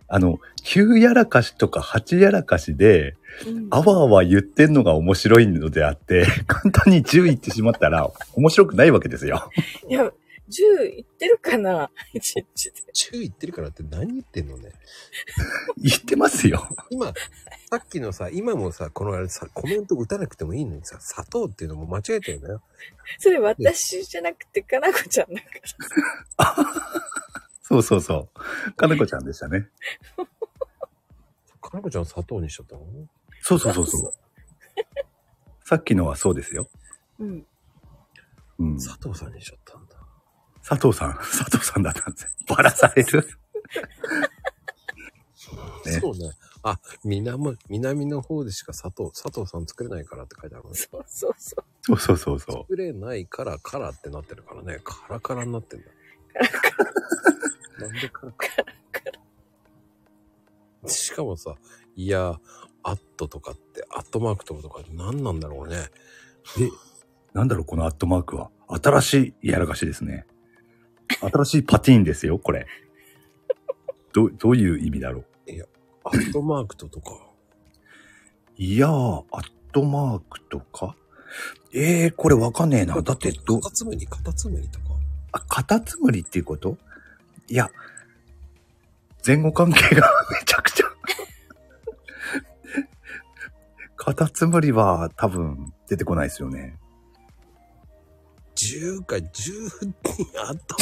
[0.08, 9.50] あの、9やらかしとか8やらかしで、うんあわあわ言ってんのが面白いのであって、簡単に10行ってしまったら面白くないわけですよ。
[9.88, 10.10] いや、
[10.48, 11.90] 10行ってるかな？
[12.14, 12.92] 一日で。
[12.92, 14.72] 中言ってるからって何言ってんのね？
[15.76, 16.68] 言ってますよ。
[16.90, 17.12] 今、さ
[17.76, 22.62] っきのさ、今もさ、このあれさ、コメント打たなくてもいいのにさ、砂糖っていうのも間違えたよね。
[23.18, 25.46] それ私じゃなくて、かなこちゃんだか
[26.38, 26.56] ら。
[27.62, 28.28] そうそうそ
[28.68, 28.72] う。
[28.74, 29.68] かなこちゃんでしたね。
[31.60, 32.82] かなこちゃん砂糖にしちゃったの？
[33.42, 34.14] そうそうそうそう。
[35.64, 36.68] さっきのはそうですよ。
[37.18, 37.46] うん。
[38.58, 38.76] うん。
[38.76, 39.85] 佐藤さんにしちゃったんだ。
[40.68, 42.28] 佐藤さん、 佐藤さんだったんです。
[42.48, 43.24] バラされる。
[45.86, 46.32] ねそうね。
[46.64, 50.76] あ、南、南の方でしか佐藤、佐藤さん作れないからって書いてあるのね。
[50.76, 51.64] そうそうそう。
[51.84, 54.80] そうそうそうそ作れないから、カラってなってるからね。
[54.82, 55.86] カラカラになってんだ。
[57.78, 58.46] なんでカラカ
[60.82, 61.54] ラしかもさ、
[61.94, 62.40] いや、
[62.82, 65.76] アットとかって、アットマークとかとか何なんだろうね。
[66.58, 66.64] う。
[66.64, 66.70] え、
[67.34, 68.50] なんだろう、このアットマークは。
[68.68, 70.26] 新しいやらかしですね。
[71.32, 72.66] 新しいパティーンですよ、これ。
[74.12, 75.24] ど、どういう意味だろう？
[76.04, 77.18] アットマークととか。
[78.56, 80.96] いやー、アットマークとか？
[81.74, 83.00] ええー、これわかんねえな。
[83.02, 84.86] だって、ど、カタツムリ、カタツムリとか。
[85.32, 86.78] あ、カタツムリっていうこと？
[87.48, 87.70] いや、
[89.26, 90.86] 前後関係が めちゃくちゃ。
[93.96, 96.78] カタツムリは多分出てこないですよね。
[98.74, 99.94] 10か10に
[100.38, 100.76] あった。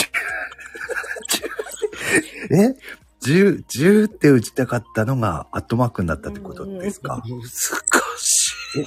[2.54, 2.76] え
[3.22, 7.22] ?10、10って打ちたかったのがアットマークになったってことですか？
[7.26, 7.72] 難し
[8.80, 8.84] い。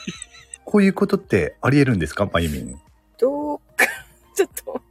[0.66, 2.30] こういうことってあり得るんですか？
[2.32, 2.80] マイミン。
[3.18, 3.86] どうか、
[4.36, 4.82] ちょっと、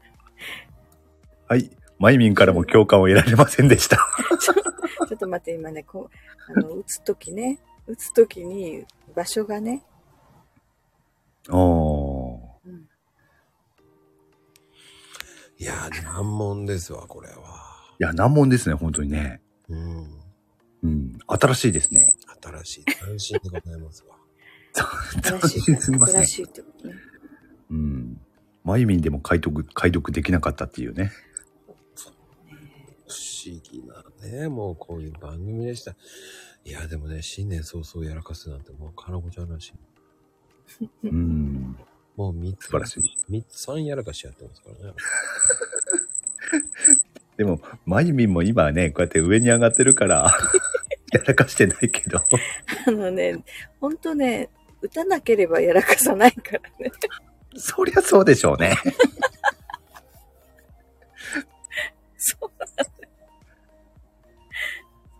[1.48, 1.70] はい。
[1.98, 3.96] マイミンからも共感を得られませんでした。
[5.08, 6.10] ちょっと待って、今ね、こ
[6.48, 9.82] う、あの、打つときね、打つときに場所がね、
[11.48, 12.05] おー。
[15.58, 17.34] いやー、難問ですわ、これは。
[17.98, 19.40] いや、難問ですね、本当にね。
[19.68, 20.20] うん。
[20.82, 21.18] うん。
[21.26, 22.14] 新しいですね。
[22.42, 22.84] 新しい。
[23.10, 24.16] 安心でございますわ。
[25.40, 26.26] 新しい、すみません新。
[26.26, 26.94] しいってことね。
[27.70, 28.20] うん。
[28.64, 31.10] マイミンでも解読、解読できなかったっていうね。
[33.08, 33.14] 不
[33.48, 35.96] 思議なね、もうこういう番組でした。
[36.64, 39.72] いや、でもね、新年早々やらかすなんてもう、かなこちゃんらし
[40.80, 40.88] い。
[41.04, 41.78] うん。
[42.16, 42.64] もう3つ。
[42.64, 43.16] 素晴らしい。
[43.30, 44.94] 3つ、3やらかしやってますからね。
[47.36, 50.34] でも、マイミンも今はね、こうやって上に上がってるから、
[51.12, 52.24] やらかしてないけど。
[52.86, 53.44] あのね、
[53.80, 54.48] ほんとね、
[54.80, 56.90] 打たなければやらかさないからね。
[57.56, 58.74] そりゃそうでしょうね。
[62.16, 62.88] そうなんだよ。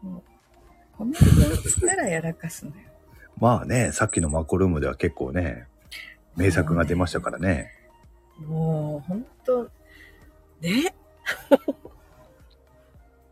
[0.03, 0.23] そう
[0.97, 2.77] コメント打ったらやらかすのよ。
[3.39, 5.67] まあね、さっきのマコルームでは結構ね、
[6.37, 7.73] 名作が出ましたからね。
[8.39, 9.71] もう、ほんと、
[10.61, 10.95] ね？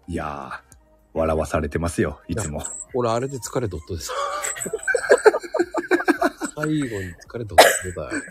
[0.08, 0.60] いやー、
[1.14, 2.62] 笑わされてますよ、いつも。
[2.94, 4.10] 俺、あれで疲れドットです。
[6.54, 6.82] 最後に
[7.14, 8.22] 疲れドットだよ。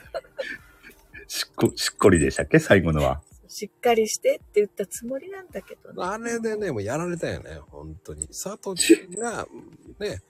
[1.27, 2.59] しっこ、しっこりでしたっけ？
[2.59, 3.21] 最後のは。
[3.47, 6.03] しっかりしてって言ったつもりなんだけどね。
[6.03, 8.27] あれでね、もうやられたよね、本当に。
[8.27, 9.47] 佐藤ちゃんが、
[9.99, 10.21] ね、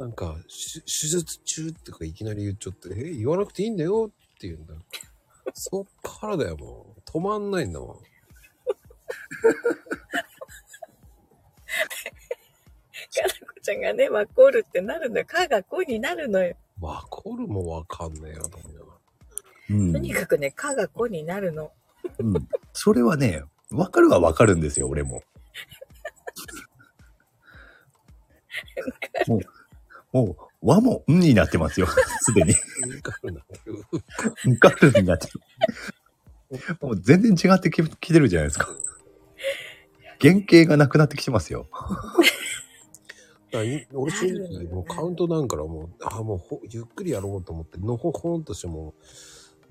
[0.00, 4.72] なんか、し手術中ってかいきなり言っちゃって、え、言わなくていいんだよって言うんだ。
[5.52, 7.00] そっからだよ、もう。
[7.00, 7.88] 止まんないんだもん。
[7.88, 8.00] かな
[13.46, 15.26] こちゃんがね、ワコールってなるのよ。
[15.26, 16.56] かがこになるのよ。
[16.80, 18.92] わかるもわかんねえよ、と思いながら。
[19.68, 21.74] うんとにかくね、かがこになるの。
[22.18, 22.48] うん。
[22.72, 25.22] それはね、わかるはわかるんですよ、俺も。
[29.28, 29.40] もう、
[30.12, 31.86] もう、和も、んになってますよ、
[32.20, 32.52] すでに。
[32.52, 32.58] わ
[33.02, 34.52] かるなってる。
[34.52, 35.40] んかるになってる。
[36.80, 38.68] もう全然違ってききてるじゃないですか。
[40.20, 41.68] 原型がなくなってきてますよ。
[43.52, 48.94] い俺正直、もうカウントダウンからもう、ああ、もうほゆっくりやろうと思って、のほほんとしても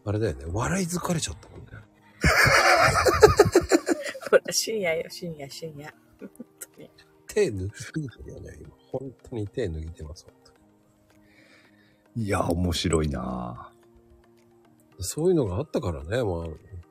[0.05, 1.67] う、あれだよね、笑い疲れちゃったもんね。
[4.29, 5.93] ほら、深夜よ、深夜、深夜。
[6.19, 6.29] 本
[6.75, 6.89] 当に。
[7.27, 8.78] 手抜きすぎてるよね、今。
[8.91, 10.51] 本当に手抜いてます、本当
[12.19, 13.71] にいや、面白いな
[14.99, 16.23] そういうのがあったからね、まあ、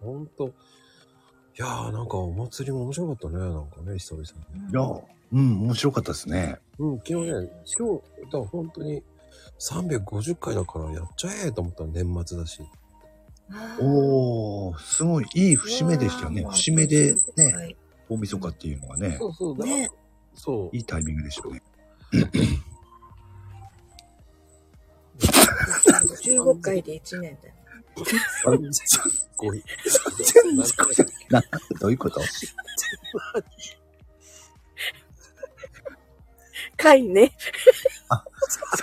[0.00, 0.48] ほんと。
[0.48, 4.70] いやー、なんかお祭りも面白かったね、なんかね、久々に。
[4.70, 4.80] いや、
[5.32, 6.58] うん、面白かったですね。
[6.78, 9.02] うん、昨日ね、今日、だから本当に
[9.58, 12.62] 350回だからやっちゃえと思ったら年末だし。
[13.80, 16.44] おー、すごいいい節目でしたよね。
[16.44, 17.76] 節目でね、はい
[18.08, 19.90] 大晦日っていうのがね、そうそう、だから、ね
[20.34, 20.76] そう。
[20.76, 21.62] いいタイミングでしたね。
[26.22, 27.54] 15回で1年だよ。
[28.70, 29.00] す
[29.36, 29.64] ごい。
[31.30, 31.42] な、
[31.80, 32.20] どういうこと？
[36.76, 37.32] 回ね。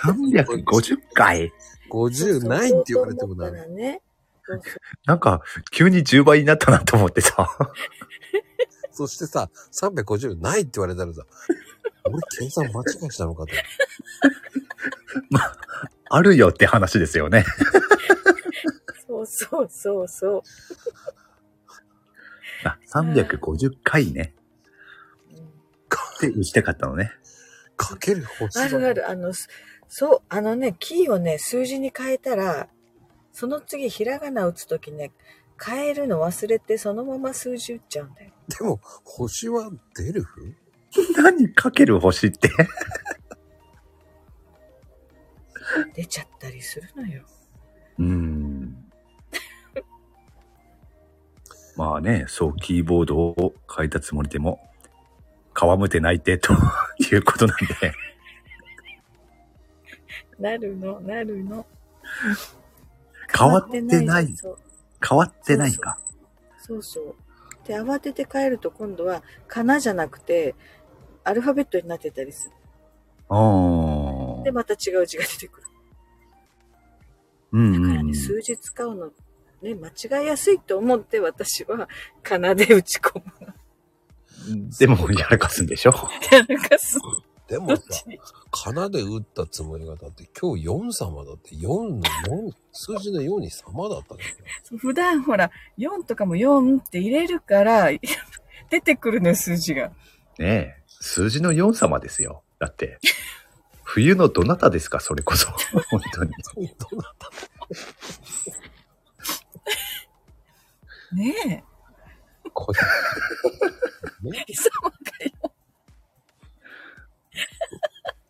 [0.04, 1.52] ?350 回
[1.90, 3.56] ？50ないって言われてもなそう。
[3.56, 4.02] そうそう思ったらね。
[4.44, 7.48] そうそうなんか、急に10倍になったなと思ってさ。
[8.92, 11.24] そしてさ、350ないって言われたらさ、
[12.04, 13.52] 俺計算間違いしたのかと。
[16.08, 17.44] あるよって話ですよね。
[19.06, 20.42] そうそうそうそう。
[22.64, 24.34] あ、350回ね。
[25.32, 25.56] うん
[26.16, 27.12] って打ちたかったのね。
[27.76, 29.10] かける星あるある。
[29.10, 29.48] あの、す
[29.88, 32.68] そう、あのね、キーをね、数字に変えたら、
[33.32, 35.12] その次、ひらがな打つときね、
[35.62, 38.32] 変えるの忘れて、そのまま数字打っちゃうんだよ。
[38.48, 40.54] でも、星はデルフ
[41.16, 42.50] 何かける星って？
[45.94, 47.24] 出ちゃったりするのよ。
[47.98, 48.76] うーん。
[51.76, 54.60] まあね、そう、キーボードを変えたつもりでも、
[55.54, 56.54] 皮むてないて、と
[57.12, 57.92] いうことなんで。
[60.38, 61.66] なるの、なるの。
[63.38, 64.34] 変わってない。
[65.06, 65.98] 変わってないか。
[66.58, 67.14] そうそう。
[67.66, 70.54] で、慌てて変えると今度は、かなじゃなくて、
[71.26, 72.54] アルファベットになってたりする。
[73.28, 74.44] ああ。
[74.44, 75.66] で、また違う字が出てくる。
[77.52, 78.14] うんだからね、うん。
[78.14, 79.10] 数字使うの、
[79.62, 81.88] ね、間違いやすいと思って私は、
[82.22, 83.54] かなで打ち込む。
[84.78, 85.92] でも、やらかすんでしょ？
[86.30, 86.98] やらかす。
[87.48, 87.82] でもさ
[88.50, 94.30] かなで打ったつもりがだって今日4様だって4の4、数字の4に様だったんだよ。
[94.78, 97.90] 普段ほら、4とかも4って入れるから、
[98.70, 99.92] 出てくるのよ、数字が。
[100.38, 100.82] ねえ。
[101.06, 102.42] 数字の4様ですよ。
[102.58, 102.98] だって。
[103.84, 104.98] 冬のどなたですか？
[105.00, 105.48] それこそ。
[105.90, 106.32] 本当に。
[106.78, 107.30] どうなった
[111.14, 111.64] ね
[112.52, 112.80] これ、
[114.30, 114.96] ねえ。、貴様か
[115.42, 115.52] よ。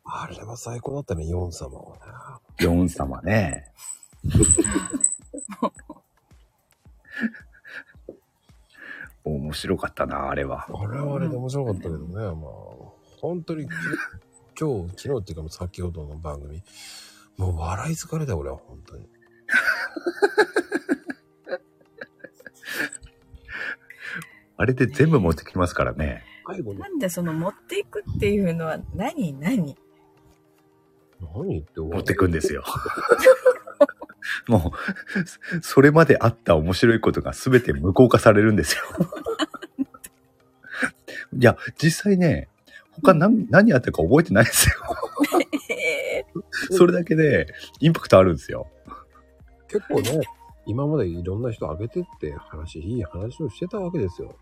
[0.05, 2.03] あれは最高だったね、4様はね。
[2.59, 3.73] 4様ね。
[9.31, 10.67] 面白かったな、あれは。
[10.73, 12.33] あれはあれで面白かったけどね、まあ、
[13.21, 13.67] 本当に、
[14.59, 16.63] 今日、昨日っていうか先ほどの番組、
[17.37, 19.09] もう笑い疲れだよ、俺は、本当に。
[24.59, 26.25] あれで全部持ってきますからね。
[26.79, 29.77] なんでその持っていくっていうのは何何？
[31.21, 32.63] 何言って持ってくんですよ。
[34.49, 38.83] もう、それまであった面白いことが全て無効化されるんですよ。
[41.39, 42.49] いや、実際ね、
[43.03, 44.75] 他何何あったか覚えてないですよ。
[45.71, 46.25] え
[46.71, 47.49] それだけで
[47.81, 48.69] インパクトあるんですよ。
[49.69, 50.21] 結構ね、
[50.67, 54.37] 今までいろんな人挙げてって話、いい話をしてたわけですよ。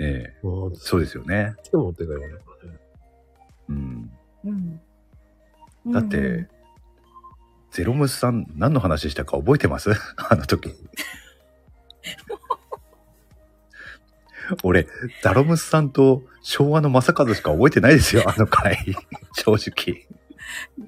[0.00, 1.54] ええもう、そうですよね。
[1.62, 2.26] 来て持ってかよ、ね。
[3.68, 4.10] うん。
[4.44, 4.80] うん。
[5.92, 6.48] だって、うん
[7.70, 9.90] ゼロムスさん何の話したか覚えてます？
[10.30, 10.74] あの時。
[14.64, 14.86] 俺、
[15.22, 18.78] ザロムスさんと昭和の正和しか覚えてないですよ、 あの回。
[19.34, 20.06] 正直。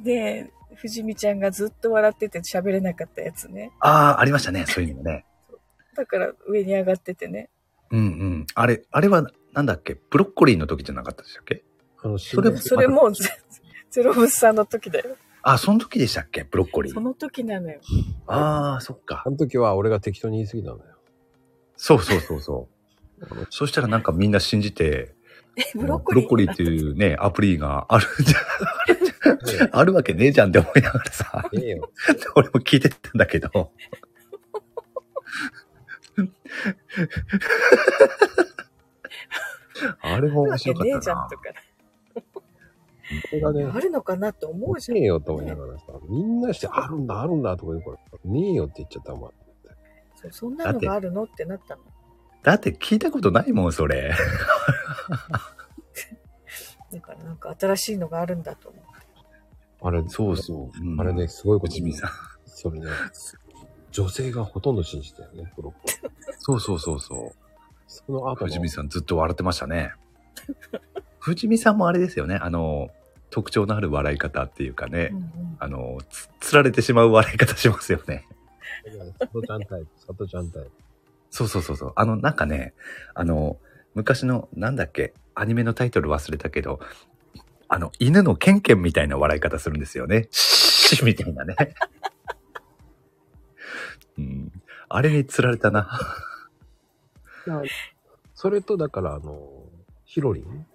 [0.03, 3.70] で、藤見ちゃんがずっと笑ってて喋れなかったやつね。
[3.81, 5.26] ああ、ありましたね、そういうのもね。
[5.95, 7.51] だから上に上がっててね。
[7.91, 8.47] うんうん。
[8.55, 9.99] あれ、あれはなんだっけ？
[10.11, 11.62] ブロッコリーの時じゃなかったでしたっけ？
[12.03, 13.28] あの、それそれもうゼ、
[13.91, 15.16] ゼロブスさんの時だよ。
[15.43, 16.45] あ、その時でしたっけ？
[16.45, 16.95] ブロッコリー。
[16.95, 17.80] その時なのよ。
[18.26, 19.30] ああ、そっかあ。
[19.30, 20.97] の時は俺が適当に言い過ぎたんだよ。
[21.76, 22.68] そうそうそうそ
[23.22, 23.47] う。
[23.51, 25.14] そしたらなんかみんな信じて、
[25.57, 26.22] え、ブロッコブリー？
[26.22, 31.91] ロッコリーっていうね、 アプリがあるんじゃ、あるわけねえじゃんって思いながらさ、ええよ。
[32.36, 33.51] 俺も聞いてたんだけど。
[40.03, 41.36] あれも面白かったなねえじゃんと。
[41.36, 41.43] か。
[43.30, 44.96] これがね、あるのかなって思うじゃん。
[44.96, 49.30] ねえよと思いながらさ、みんなしてあるんだ、あるんだとか言うから、ねえよって言っちゃったもん。
[50.14, 51.82] そうそんなのがあるのってなったの。
[52.42, 54.12] だって聞いたことないもん、それ。
[56.92, 58.82] だからなんか新しいのがあるんだと思う。
[59.82, 60.78] あれ、そうそう。
[60.78, 62.11] うんあれね、、すごいこと藤見さん。
[62.44, 62.86] それね、
[63.90, 66.11] 女性がほとんど信じたよね、コロッケ。
[66.38, 67.32] そうそうそうそう。
[67.86, 69.92] その後の藤見さんずっと笑ってましたね。
[71.18, 72.36] 藤見さんもあれですよね。
[72.36, 72.90] あの、
[73.31, 78.26] 特徴のある笑い方っていうかね、うんうんあの、つ、つられてしまう笑い方しますよね。
[79.18, 80.70] 佐藤ちゃんタイプ、佐藤ちゃんタイプ。
[81.31, 81.93] そうそうそうそう。
[81.97, 82.74] あの、なんかね、
[83.14, 83.59] あの、
[83.95, 86.81] 昔の、なんだっけ、アニメのタイトル忘れたけど、
[87.68, 90.28] あの、犬のケンケンみたいな笑い方するんですよね。
[90.33, 91.57] シッみたいなね。
[94.18, 94.62] うん。
[94.89, 95.89] あれに釣られたな。
[98.35, 99.64] それと、だから、あの、
[100.05, 100.66] ヒロリン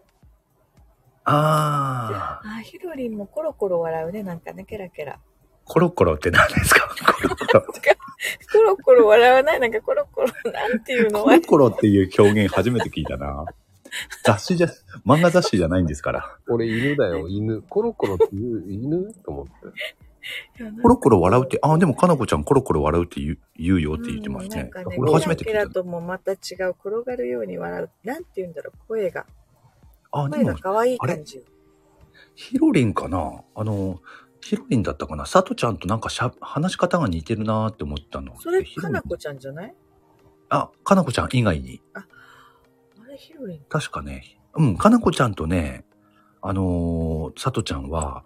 [1.25, 5.19] あー、あ、ヒロリンもコロコロ笑うね、なんかね、ケラケラ。
[5.65, 6.87] コロコロって何ですか？
[6.87, 7.65] コロコロ。
[8.53, 9.59] コロコロ笑わない？
[9.59, 11.23] なんかコロコロ、なんていうの？
[11.23, 13.45] コロコロっていう表現初めて聞いたな。
[14.23, 14.67] 雑誌じゃ、
[15.05, 16.37] 漫画雑誌じゃないんですから。
[16.47, 17.61] 俺犬だよ、犬。
[17.63, 19.13] コロコロって言う犬？
[19.23, 19.51] と思って。
[20.81, 24.55] コロコロ笑うって、あ、でもかなこちゃんコロコロ笑うって言う言うよって言ってますね。
[24.55, 25.83] うんなんかね、俺初めて聞いたケラケラ。
[25.83, 27.89] ともまた違う、転がるように笑う。
[28.03, 29.25] なんて言うんだろう、声が。
[30.17, 31.43] あ、で声がも、可愛い感じ。
[32.35, 33.43] ヒロリンかな？
[33.53, 34.01] あの、
[34.41, 35.25] ヒロリンだったかな？
[35.25, 38.39] さとちゃんとなんかしゃ、話し方が似てるなーって思ったの。
[38.39, 38.93] それ、ヒロリン？
[38.93, 39.75] かなこちゃんじゃない？
[40.49, 41.81] あ、かなこちゃん以外に。
[41.93, 42.05] あ
[43.09, 44.39] れ、ヒロリン確かね。
[44.55, 45.85] うん、かなこちゃんとね、
[46.41, 48.23] あのー、さとちゃんは、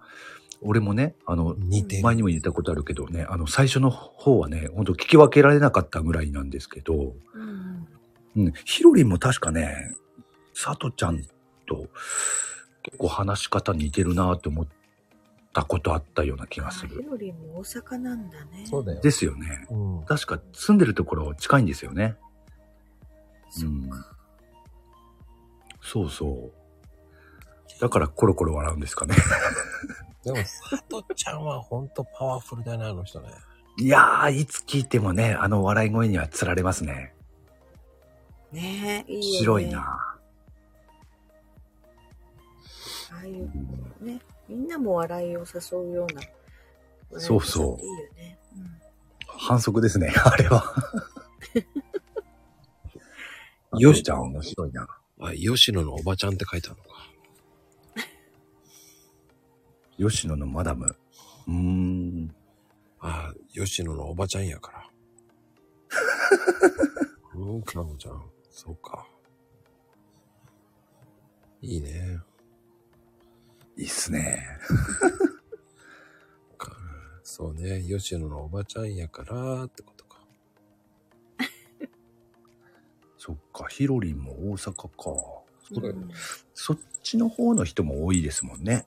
[0.62, 2.04] 俺もね、あの、似てる。
[2.04, 7.88] 前にも言ったことあるけどね、あの、最初の方はね、ほんと聞き分けられなかったぐらいなんですけど、うん
[8.36, 8.46] うん。
[8.48, 9.96] うん、ヒロリンも確かね、
[10.54, 11.24] さとちゃん
[11.70, 11.88] と
[12.84, 14.68] 結構話し方似てるなって思っ
[15.54, 17.06] たことあったような気がする。
[17.08, 18.66] ロリンも大阪なんだね。
[18.66, 19.02] そうだよ。
[19.02, 19.68] ですよね。
[19.70, 20.04] うん。
[20.06, 22.16] 確か住んでるところ近いんですよね。
[23.50, 24.16] そっか。
[25.82, 27.82] そうそう。
[27.82, 29.16] だからコロコロ笑うんですかね。
[30.24, 33.30] でも、佐藤ちゃんはほんとパワフルだな、あの人ね。
[33.78, 37.14] いやー、いつ聞いてもね、あの笑い声にはつられますね。
[38.52, 39.38] ねえ、いいよ、ね。
[39.40, 39.70] 白い。
[39.70, 40.09] な。
[43.12, 43.50] ああいう
[44.02, 45.46] ね、みんなも笑いを誘
[45.80, 46.22] うような。
[47.20, 48.40] そうそう笑いいいよね。
[49.26, 50.76] 反則ですね、 あれは。
[53.80, 54.88] よしちゃん面白いな。
[55.20, 56.90] あ、吉野のおばちゃんって書いてあるのか。
[60.10, 60.96] 吉野のマダム。
[61.48, 62.36] うーん。
[63.00, 64.90] あ、吉野のおばちゃんやから。
[67.36, 68.30] うん、かのちゃん。
[68.50, 69.08] そうか。
[71.62, 72.20] いいね。
[73.80, 74.46] いいっすね。
[76.58, 76.76] か
[77.24, 77.82] そうね。
[77.82, 80.20] 吉野のおばちゃんやからってことか。
[83.18, 84.90] そっか、ヒロリンも大阪か。
[84.98, 86.12] そうだよねん
[86.54, 88.86] そっちの方の人も多いですもんね。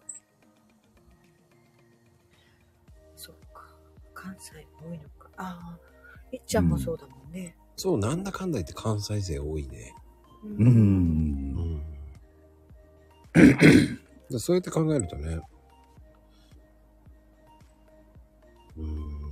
[3.17, 3.75] そっか。
[4.13, 5.31] 関西多いのか。
[5.39, 5.79] ああ、
[6.33, 7.57] いっちゃんもそうだもんね。
[7.77, 9.95] そう、なんだかんだ言って関西勢多いね。
[10.45, 10.61] ううー。。
[10.61, 10.69] うん
[11.77, 11.83] ん。
[14.33, 15.41] でそうやって考えるとね。
[18.77, 19.23] うん。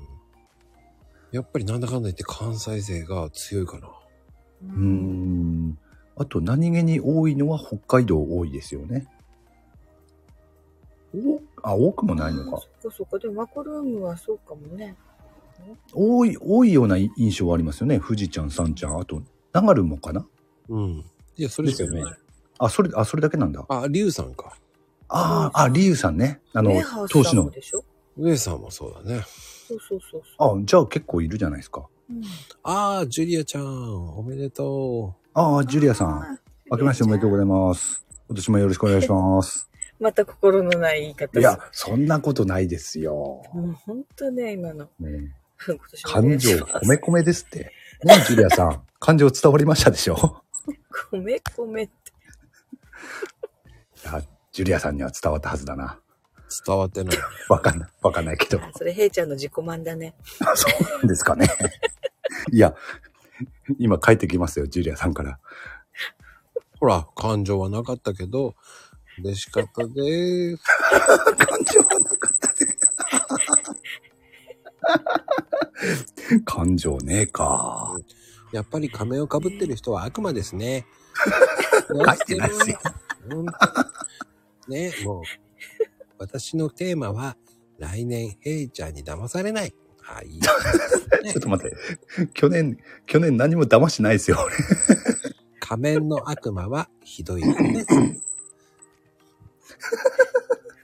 [1.33, 3.89] やっぱりなんだかんだ言って関西勢が強いかな。
[4.63, 5.79] うん。
[6.17, 9.07] あと何気に多いのは北海道多いですよね。
[11.15, 12.61] おあ、多くもないのか。
[12.81, 13.19] そっかそっか。
[13.19, 14.97] でもマコルームはそうかもね。
[15.93, 18.01] 多い、多いような印象はありますよね。
[18.01, 19.23] 富士ちゃん、さんちゃん、あと、
[19.53, 20.27] 長るもかな
[20.69, 21.05] うん。
[21.37, 22.03] いや、それしかない。
[22.03, 22.17] ですよ
[22.59, 23.65] あ、それ、あ、それだけなんだ。
[23.69, 24.57] あ、リュウさんか。
[25.13, 26.41] ああ、あ、リュウさんね。
[26.53, 26.73] あの
[27.11, 27.43] 投資の。
[27.43, 27.85] さんもでしょ？
[28.17, 29.23] ウェイさんもそうだね。
[29.69, 31.87] そうそうそうそあ、じゃあ結構いるじゃないですか。
[32.09, 32.13] う。
[32.15, 32.23] うん
[32.63, 36.09] ああ、ジュリアちゃん、おめでとああ、ジュリアさん。
[36.23, 36.39] あ
[36.71, 38.07] 明けましておめでとうございまます。
[38.29, 39.59] 今年もよろしくお願いします。
[39.59, 39.71] す。
[39.99, 43.43] また心のない言い方いや、そんなことないですよ。
[43.53, 44.89] もうほんとね、今の。
[44.99, 45.35] ね、
[46.05, 47.73] 感ね情、米米ですって。
[48.05, 48.83] ね、ジュリアさん。
[49.01, 50.43] 感情伝わりましたでしょ？
[51.13, 51.93] 米米って。
[54.53, 55.99] ジュリアさんには伝わったはずだな。
[55.99, 56.03] う。
[56.67, 57.17] 伝わってない。
[57.49, 57.91] わかんない。
[58.03, 58.61] わかんないけど。
[58.63, 60.15] あ それ、ヘイちゃんの自己満だね。
[60.41, 61.49] あそうなんですかね。
[62.53, 62.75] いや、
[63.79, 65.39] 今帰ってきますよ、ジュリアさんから。
[66.79, 68.55] ほら、感情はなかったけど、
[69.19, 70.63] 嬉しかったでーす。
[71.37, 72.79] 感情はなかったで。
[76.45, 77.97] 感情ねえか。
[78.53, 80.87] やっぱり仮面をかぶってる人は悪魔ですね。
[81.89, 82.79] 書いてないですよ。
[84.71, 85.23] ね、もう、
[86.18, 87.37] 私のテーマは、
[87.79, 89.75] 来年、ヘイちゃんに騙されない。
[90.01, 90.39] はい。
[90.41, 90.53] ちょ
[91.39, 91.77] っと待って。
[92.35, 94.55] 去年、去年何も騙してないですよ、俺。
[95.61, 97.57] 仮面の悪魔はひどいです。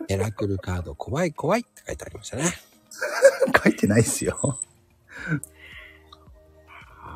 [0.08, 2.52] ヘラクルカード怖い怖いって書いてありましたね。
[3.64, 4.60] 書いてないっすよ。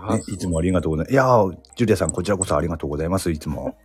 [0.03, 1.13] あね、いつもありがとうございます。
[1.13, 3.31] いやー、ジュリアさん、こちらこそありがとうございます。
[3.31, 3.79] いつも。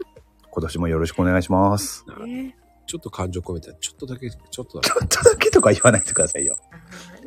[0.51, 2.05] 今年もよろしくお願いします。
[2.25, 2.55] ね
[2.85, 6.57] ちょっと感情込めて、ちょっとだけ、ちょっとだちょっとだけとか言わないでくださいよ。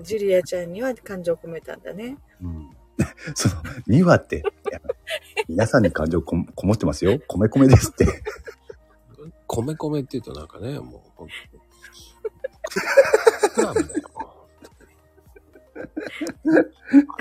[0.03, 2.17] ジュリアちゃんには感情込めたんだね。
[2.43, 2.71] うん。
[3.35, 3.55] その、
[3.89, 4.43] 2話って、
[5.49, 7.19] 皆さんに感情ここもってますよ。
[7.27, 8.07] 米米ですって。
[8.07, 8.13] け、
[9.47, 11.35] 米米って言うとなんかね、もう、ほんと
[13.55, 14.03] クラブだよ。
[14.19, 14.25] あ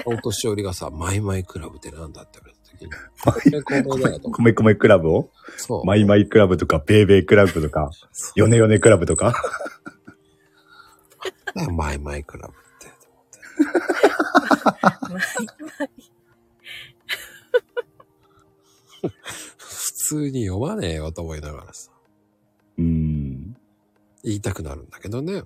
[0.09, 2.39] のお年寄りがさ、マイマイクラブってなんだって
[4.37, 5.31] 米米クラブを？
[5.57, 5.85] そう。
[5.85, 7.91] マイマイクラブとか、ベイベイクラブとか、
[8.35, 9.33] ヨネヨネクラブとか？
[11.75, 12.87] マイマイクラブって。
[12.87, 14.99] と思って
[15.41, 15.49] ま
[19.09, 19.09] あ
[19.57, 21.91] 普通に読まねえよと思いながらさ、
[22.77, 23.57] うーん。
[24.23, 25.41] 言いたくなるんだけどね。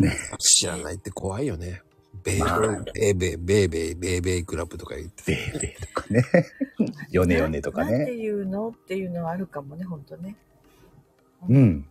[0.00, 0.16] ね。
[0.38, 1.82] 知らないって怖いよね。
[2.26, 2.60] ベイベイ、まあ
[2.92, 5.22] ベイベイ、ベイベイ、ベイベイクラブとか言って。
[5.26, 6.24] ベイベイとかね。
[7.10, 8.12] ヨネヨネとかなんてね。
[8.12, 10.34] いうのっていうのはあるかもね、ほんとね。
[11.48, 11.86] うん。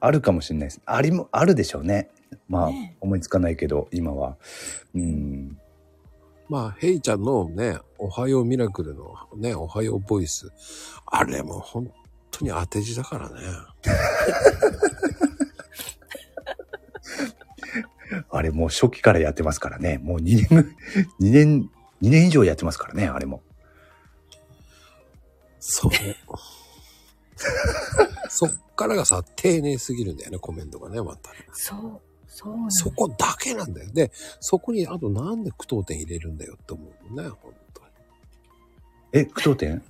[0.00, 0.80] あるかもしれないです。
[0.86, 2.08] ありも、あるでしょうね。
[2.48, 4.38] まあ、ね思いつかないけど、今は。
[4.94, 5.58] うん。
[6.48, 10.50] まあ、ヘイちゃんのね、おはようミラクルのね、おはようボイス。
[11.04, 11.92] あれも本
[12.30, 13.36] 当に当て字だからね。
[18.30, 19.98] あれもう初期からやってますからね。
[19.98, 20.72] もう2年ぐ、
[21.20, 21.70] 2年、
[22.02, 23.42] 2年以上やってますからね、あれも。
[25.60, 25.92] そう。
[28.28, 31.30] そっからがさ、丁寧すぎるんだよね、コメントがね、また。
[31.52, 33.90] そう、そうなんそこだけなんだよ。
[33.92, 34.10] で、
[34.40, 37.86] そこにあとなんで句読点入れるんだよって思うのね、本当に。
[39.12, 39.82] え、句読点？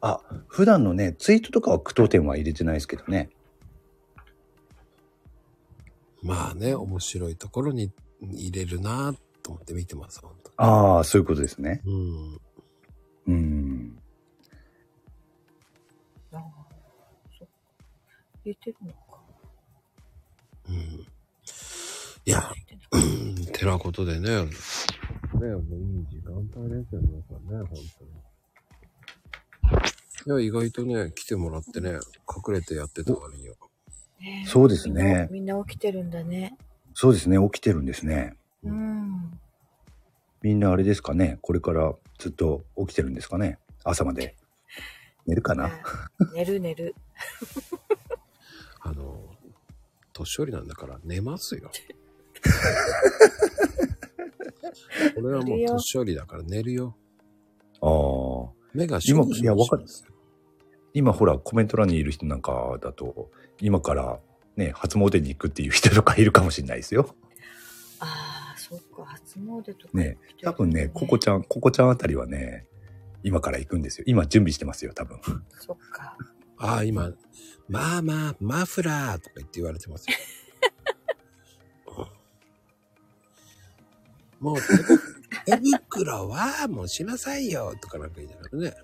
[0.00, 3.30] あ、普段のね、ツイートとかは句読点は入れてないですけどね。
[6.22, 11.82] まあね、面白いところに入れるなと思って見てます、本当ああ、そういうことですね。
[11.86, 12.40] うん。
[13.26, 13.98] うん。
[16.32, 16.40] ああ
[17.38, 17.54] そっか。
[18.44, 18.98] 入れてるのか。
[20.68, 20.76] うん。
[22.26, 22.52] いや、
[23.52, 24.50] てなことでね、ね、もう
[25.40, 28.10] いい時間帯ですよ、皆さんね、本当に。
[30.26, 33.56] いや、意外とね、来てもらってね、隠れてやってた割には。
[34.46, 36.56] そうですねみんな起きてるんだね。
[36.94, 38.34] そうですね、起きてるんですね。
[38.64, 39.38] うん。
[40.42, 43.58] みんなあれですかね、これからずっと起きてるんですかね。
[43.84, 44.36] 朝まで。
[45.26, 45.66] 寝るかな。
[45.66, 45.70] あ
[46.34, 46.94] 寝る寝る。
[48.80, 49.24] あの、
[50.12, 51.70] 年寄りなんだから寝ますよ。
[55.16, 56.96] 俺はもう年寄りだから寝るよ。
[57.80, 57.88] ああ。
[58.74, 59.84] 目がいやわかる
[60.92, 63.30] 今ほら、コメント欄にいる人なんかだと、
[63.60, 64.18] 今から
[64.56, 67.14] ね、初詣に行くっていう人とかいるかもしれないですよ。
[68.00, 69.04] ああ、そっか。
[69.04, 69.96] 初詣とか。
[69.96, 72.66] ね、多分ね、ココちゃん、ココちゃんあたりはね、
[73.22, 74.04] 今から行くんですよ。
[74.06, 75.20] 今準備してますよ、多分。
[75.58, 76.16] そっか。
[76.58, 77.12] ああ、今、
[77.68, 80.16] まあまあ、マフラーとか言って言われてますよ。
[84.40, 84.56] もう
[85.46, 88.74] 手、手袋はもうしなさいよとかなんか言いながらね。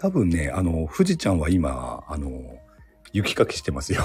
[0.00, 2.58] 多分ね、あの、富士ちゃんは今、あの、
[3.12, 4.02] 雪かきしてますよ。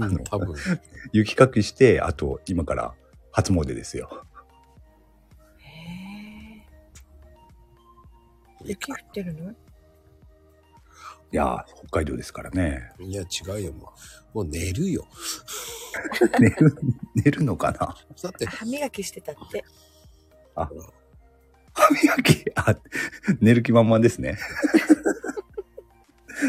[0.00, 0.54] あの多分。
[1.12, 2.94] 雪かきして、あと、今から
[3.30, 4.24] 初詣ですよ。
[5.58, 5.68] へ
[6.60, 6.66] え。
[8.64, 9.50] 雪降ってるの？
[9.50, 9.54] い
[11.32, 12.92] やー、北海道ですからね。
[13.00, 13.92] いや、違うよ、も
[14.32, 14.38] う。
[14.38, 15.06] もう寝るよ。
[16.40, 16.74] 寝る、
[17.16, 17.94] 寝るのかな？
[18.22, 19.62] だって、歯磨きしてたって。
[20.54, 20.70] 歯
[21.90, 22.78] 磨き、あ、
[23.40, 24.38] 寝る気満々ですね。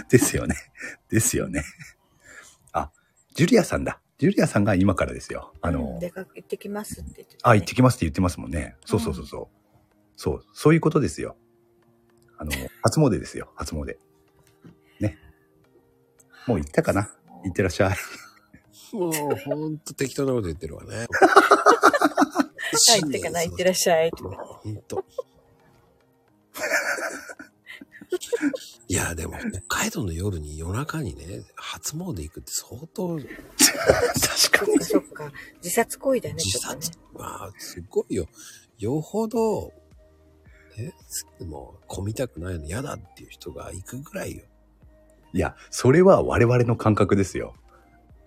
[0.09, 0.55] ですよね。
[1.09, 1.63] ですよね。
[2.71, 2.91] あ、
[3.33, 4.01] ジュリアさんだ。
[4.17, 5.53] ジュリアさんが今からですよ。
[5.61, 8.75] あの、うん出かけ行ってきますって言ってたね、あ、行ってきますって言ってますもんね。
[8.85, 9.55] そうそうそうそう。
[10.15, 11.35] そう、そういうことですよ。
[12.37, 13.51] あの、初詣ですよ。
[13.55, 13.97] 初詣。
[14.99, 15.17] ね。
[16.47, 17.09] もう行ったかな？
[17.43, 17.97] 行ってらっしゃい。
[18.93, 20.95] もうほんと適当なこと言ってるわね。
[20.97, 21.05] は
[22.97, 24.11] い、行ってかな、行ってらっしゃい。
[24.15, 25.03] ほんと。
[28.95, 29.33] いや、でも、
[29.67, 35.31] 北海道の夜に夜中にね、初詣行くって相当確かそっかそっか。
[35.61, 36.99] 自殺行為だね、自ちょっとね殺。。
[37.13, 38.25] まあ、すごいよ。
[38.77, 39.73] よほど、
[40.77, 40.93] ね、
[41.45, 44.45] もう、混みたくないの嫌だっていう人が行くぐらいよ。
[45.33, 47.53] いや、それは我々の感覚ですよ。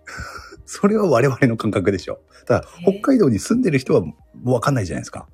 [0.67, 2.21] それは我々の感覚でしょ。
[2.45, 4.15] ただ、えー北海道に住んでる人はも
[4.45, 5.31] うわかんないじゃないですか。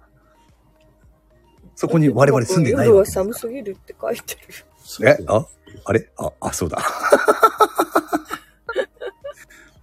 [1.76, 4.40] そこに我々住んでない夜は寒すぎるって書いてる。
[5.08, 5.46] えあ
[5.86, 6.08] あれ？
[6.16, 6.78] あ、あ、そうだ。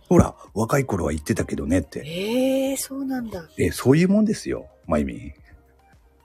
[0.07, 2.01] ほら、若い頃は言ってたけどねって。
[2.05, 3.47] ええそうなんだ。
[3.57, 5.33] え、そういうもんですよ、まゆみ。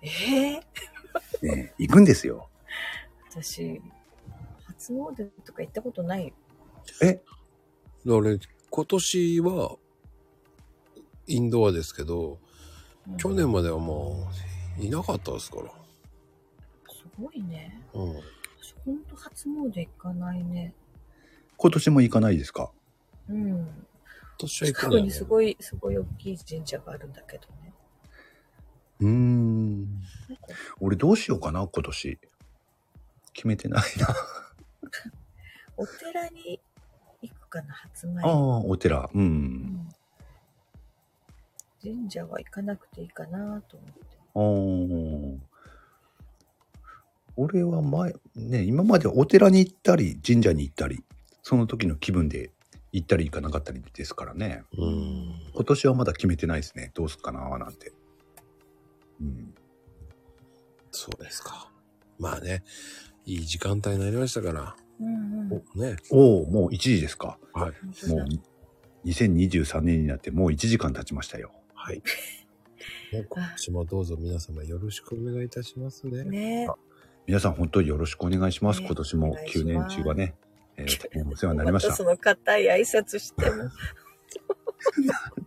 [0.02, 0.60] ええ
[1.42, 2.48] ね、行くんですよ。
[3.30, 3.80] 私、
[4.66, 6.32] 初詣とか行ったことないよ。
[7.02, 7.20] え、
[8.06, 8.38] 俺、
[8.70, 9.76] 今年は、
[11.28, 12.38] インドアですけど、
[13.08, 14.32] うん去年まではもう、
[14.78, 15.70] いなかったですから。
[16.92, 17.80] すごいね。
[17.94, 18.14] うん。
[18.16, 20.74] 私ほんと初詣行かないね。
[21.56, 22.70] 今年も行かないですか？
[23.28, 23.48] うん。
[23.48, 23.66] 今
[24.38, 27.72] 年は行く近くんだよねにすごい、すごい大きい神社があるんだけどね。
[29.00, 29.82] うーん。
[29.84, 30.46] なんか
[30.80, 32.18] 俺どうしようかな、今年。
[33.32, 34.08] 決めてないな。
[35.78, 36.58] お寺に
[37.22, 38.20] 行くかな、初詣。
[38.20, 39.10] ああ、お寺。
[39.14, 39.18] う。
[39.18, 39.88] うんん。
[41.82, 44.15] 神社は行かなくていいかなと思って。
[44.37, 45.47] ああ。
[47.37, 51.05] 俺は前、ね、今までお寺に行ったり、神社に行ったり、
[51.43, 52.51] その時の気分で
[52.93, 54.62] 行ったり行かなかったりですからね。
[54.76, 55.34] うん。
[55.55, 56.91] 今年はまだ決めてないですね。
[56.95, 57.93] どうすっかななんて。
[59.20, 59.55] うん。
[60.91, 61.70] そうですか。
[62.18, 62.62] まあね、
[63.26, 65.62] いい時間帯になりましたから、うんうん。
[65.76, 65.97] おね。
[66.11, 67.39] おお、もう1時ですか。
[67.53, 68.09] はい。
[68.09, 68.26] もう
[69.07, 71.53] 2023年になってもう1時間経ちましたよ。
[71.74, 72.03] はい。
[73.12, 76.24] ね今年もどうぞ皆様よろしくお願いいたしますね。
[76.24, 76.68] ね
[77.26, 78.80] 皆さん本当によろしくお願いします。
[78.80, 80.34] ね今年もお願いし9ます年中はね、
[80.76, 82.04] えー大変お世話になりましたまたそ。
[82.04, 83.70] の硬い挨拶しても。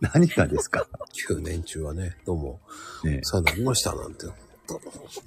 [0.00, 0.86] 何がですか
[1.28, 2.60] ？9年中はね、どうも、
[3.04, 4.26] ねお世話になりましたなんて。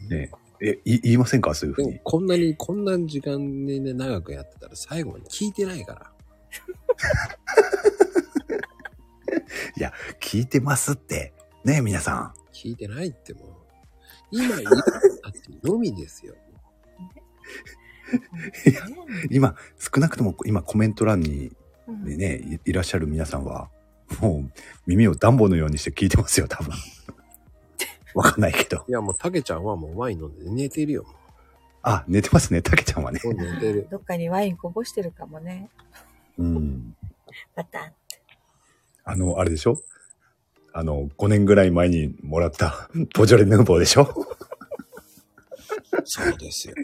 [0.09, 0.31] ね
[0.61, 1.53] え、い言いませんか？
[1.53, 1.99] そういうふうに。
[2.03, 6.11] こんなに、こんな時間にね、長くやってたら最後まで聞いてないから。
[10.19, 11.33] 聞いてますって。
[11.63, 13.47] ね皆さ聞いてないってもう。
[14.31, 16.35] 今言ったってのみですよ。
[18.65, 18.93] いやん。
[19.31, 21.51] 今、少なくとも今コメント欄に
[21.87, 23.69] うんでね、いいらっしゃる皆さんは、
[24.21, 24.51] もう
[24.85, 26.73] 耳を暖房のようにして聞いてますよ、多分。
[28.15, 28.85] わかんないけど。
[28.87, 31.05] いや、もう、たけちゃんはもうワイン飲んで寝てるよ。
[31.81, 33.19] あ、寝てますね、たけちゃんはね。
[33.23, 33.87] もう寝てる。
[33.89, 35.69] どっかにワインこぼしてるかもね。
[36.37, 36.95] うん。
[37.55, 37.93] パタン。
[39.03, 39.81] あの、あれでしょ？
[40.73, 44.05] あの、5年ぐらい前にもらった ボジョレ・ヌーボーでしょ？
[46.05, 46.75] そうですよ。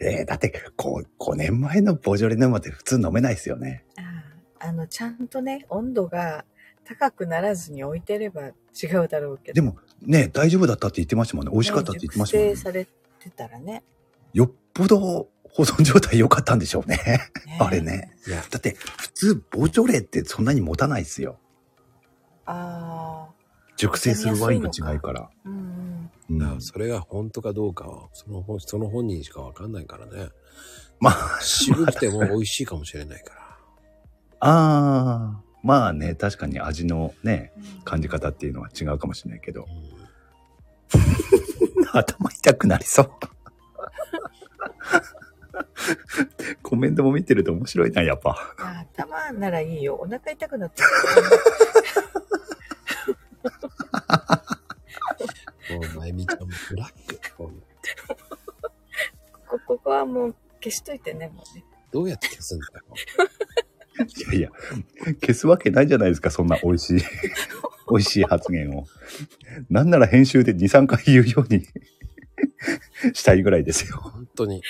[0.00, 3.84] えー、だって、こう、5年前のボジョレ・ヌーボーって普通飲めないですよね。
[3.96, 4.02] あ
[4.60, 6.44] ああの、ちゃんとね、温度が
[6.84, 9.54] 高くならずに置いてれば違うだろうけど。
[9.54, 11.52] でも、ね、大丈夫だったって言ってましたもんね。
[11.52, 12.70] 美味しかったって言ってましたもんね熟成。
[12.70, 13.82] されてたらね。
[14.34, 16.96] よっぽど保存状態良かったんでしょうね。
[17.06, 18.14] ねあれね。
[18.26, 21.38] いや、だって、普通、ボジョレってそんなに持たないですよ。
[22.46, 23.32] ああ。
[23.76, 25.30] 熟成するワインと違うから。
[25.44, 25.66] うんうん
[26.28, 30.30] だからそれが本当かどうかは、その本、その本人しかわかんないからね。
[30.98, 33.40] まあ、渋くても美味しいかもしれないから。
[34.40, 37.82] ああ、まあね、確かに味のね、うん。
[37.82, 39.66] 感じ方っていうのは違うかもしれないけど
[40.94, 41.82] う。
[41.82, 43.10] ん 頭痛くなりそう。
[46.62, 48.30] コメントも見てると面白いな、やっぱ。
[48.58, 49.96] あ頭ならいいよ。
[50.00, 50.88] お腹痛くなってる。
[55.70, 57.20] もう、まゆみちゃんもブラック。
[57.36, 57.62] ほん
[59.46, 61.64] こここはもう消しといてね、もうね。
[61.92, 62.84] どうやって消すんだよ。
[63.98, 64.50] いやいや、
[65.20, 67.00] 消すわけないじゃないですか、そんな美味しい、
[67.90, 68.86] 美味しい発言を。
[69.70, 71.66] なんなら編集で2、3回言うように
[73.14, 73.96] したいぐらいですよ。
[73.98, 74.62] 本当に。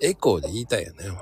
[0.00, 1.08] エコーで言いたいよね。
[1.10, 1.18] もう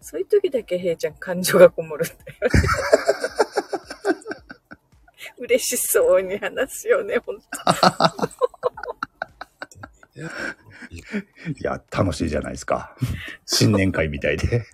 [0.00, 2.28] そういう時だけ平ちゃん感情がこもるんだよね。
[5.42, 7.46] 嬉しそうに話すよね、ほんと。
[10.14, 12.96] いや楽しいじゃないですか。
[13.46, 14.64] 新年会みたいで。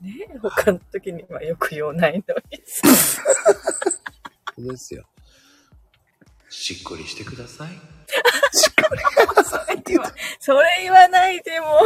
[0.00, 2.62] ね他の時にはよく言わないのに。
[2.66, 2.88] そ
[4.58, 5.04] うですよ。
[6.48, 7.68] しっこりしてください。
[10.38, 11.80] それ言わないでも。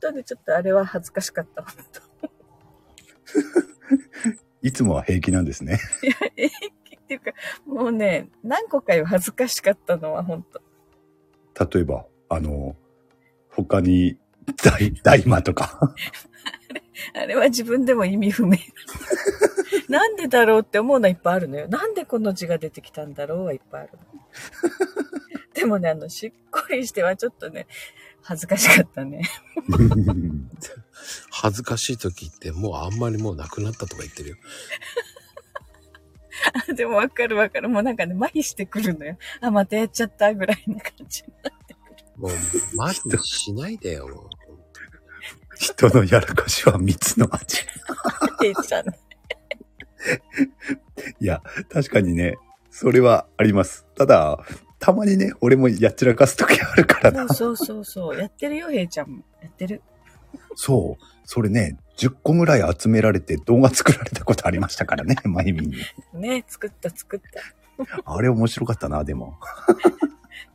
[0.00, 1.62] 本当にちょっとあれは恥ずかしかった。
[1.62, 1.74] 本
[4.62, 5.78] いつもは平気なんですね。
[6.00, 7.32] 当いや、平気っていうか、
[7.66, 10.44] もうね、何個かよ恥ずかしかったのは本
[11.56, 11.68] 当。
[11.76, 12.76] 例えば、あの、
[13.50, 14.18] 他に、
[14.62, 15.94] 大、大魔とか。
[17.14, 18.56] あれは自分でも意味不明。
[19.88, 21.68] なんでだろうって思うのはいっぱいあるのよ。
[21.68, 23.98] なんでこの字が出てきたんだろうはいっぱいあるの。
[25.54, 27.66] でもね、あの、しっこりしてはちょっとね、
[28.28, 29.22] 恥ずかしかったね。
[31.32, 34.36] 恥ずかしい時ってもうあんまりもうなくなったとか言ってるよ。
[36.76, 37.70] でもわかるわかる。
[37.70, 39.16] もうなんかね、麻痺してくるのよ。
[39.40, 41.24] あ、またやっちゃったぐらいな感じ。
[42.18, 42.32] もう、
[42.76, 44.28] マジでしないでよ、もう。
[45.56, 47.64] 人のやらかしは蜜の味。
[48.42, 48.88] ヘイちゃん。
[51.18, 52.36] いや、確かにね、
[52.70, 53.86] それはあります。
[53.96, 54.44] ただ、
[54.78, 57.28] たまにね、俺もやっちらかす時あるからな。
[57.28, 58.18] そうそうそう。
[58.18, 59.24] やってるよ、ヘイちゃんも。
[59.42, 59.82] やってる。
[60.54, 61.04] そう。
[61.24, 65.76] それね、10個ぐらい集められて動画作られたことありましたからね、 まゆみに。
[66.14, 68.02] ね、作った作った。
[68.04, 69.38] あれ面白かったな、でも。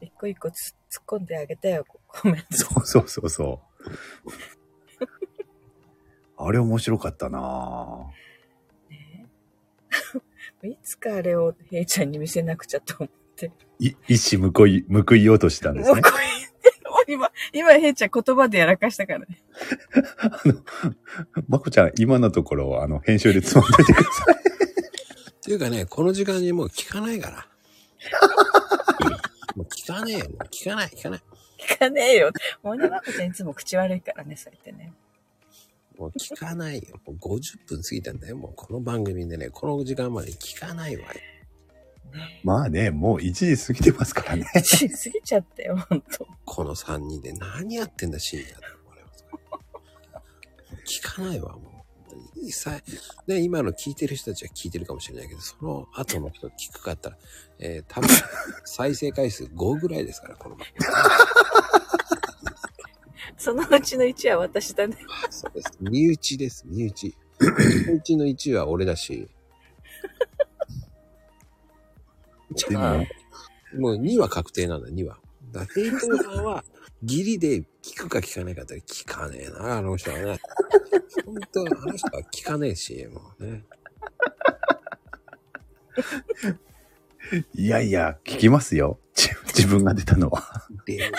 [0.01, 2.57] 一個一個つ突っ込んであげたよ、コメント。
[2.57, 3.73] そうそうそうそう。
[6.37, 8.09] あれ面白かったな
[8.89, 9.29] ね
[10.63, 13.51] いつかあれをヘイちゃんに見せなくちゃと思って。
[13.87, 16.01] い、一矢報い、報いようとしたんですね
[17.07, 19.25] 今、今ヘイちゃん言葉でやらかしたからね。
[20.19, 20.53] あの、
[21.49, 24.35] まこちゃん、今のところ、あの、編集でつまんでてください。
[24.35, 27.47] っていうかね、この時間にもう聞かないから。
[29.55, 30.29] もう聞かねえよ。
[30.29, 31.21] もう聞かない、聞かない。
[31.59, 32.31] 聞かねえよ。
[32.61, 34.93] もうね、まこちゃんいつも口悪いからね、そうやってね。
[35.97, 36.99] もう聞かないよ。
[37.05, 38.37] もう50分過ぎたんだよ。
[38.37, 41.09] もうこの番組でね、この時間まで聞かないわよ。
[42.43, 44.45] まあね、もう1時過ぎてますからね。
[44.53, 46.27] 過ぎちゃったよ、ほんと。
[46.45, 49.37] この3人で何やってんだ、深夜って思われますか
[50.13, 50.21] ら。
[50.85, 51.73] 聞かないわ、もう。
[52.51, 52.81] さ
[53.27, 57.17] ね、今の聞いてる人たちは聞いてるかもしれないけど、その後の人聞くかったら、
[57.59, 58.09] えー、多分、
[58.65, 60.89] 再生回数5ぐらいですから、この番組。
[63.37, 64.97] そのうちの1は私だね。
[65.29, 65.71] そうです。
[65.79, 67.15] 身内です、身内。
[67.87, 69.29] 身内の1は俺だし。
[72.55, 73.05] じでゃあも、
[73.79, 75.17] もう2は確定なんだ、2は。
[75.51, 76.63] だから、ヘイトさんは、
[77.03, 80.39] ギリで聞くか聞かないかって聞かねえな、あの人はね。
[81.25, 83.63] 本当あの人は聞かねえし、もうね。
[87.55, 88.99] いやいや、聞きますよ。
[89.15, 90.67] 自自分が出たのは。
[90.85, 91.11] で、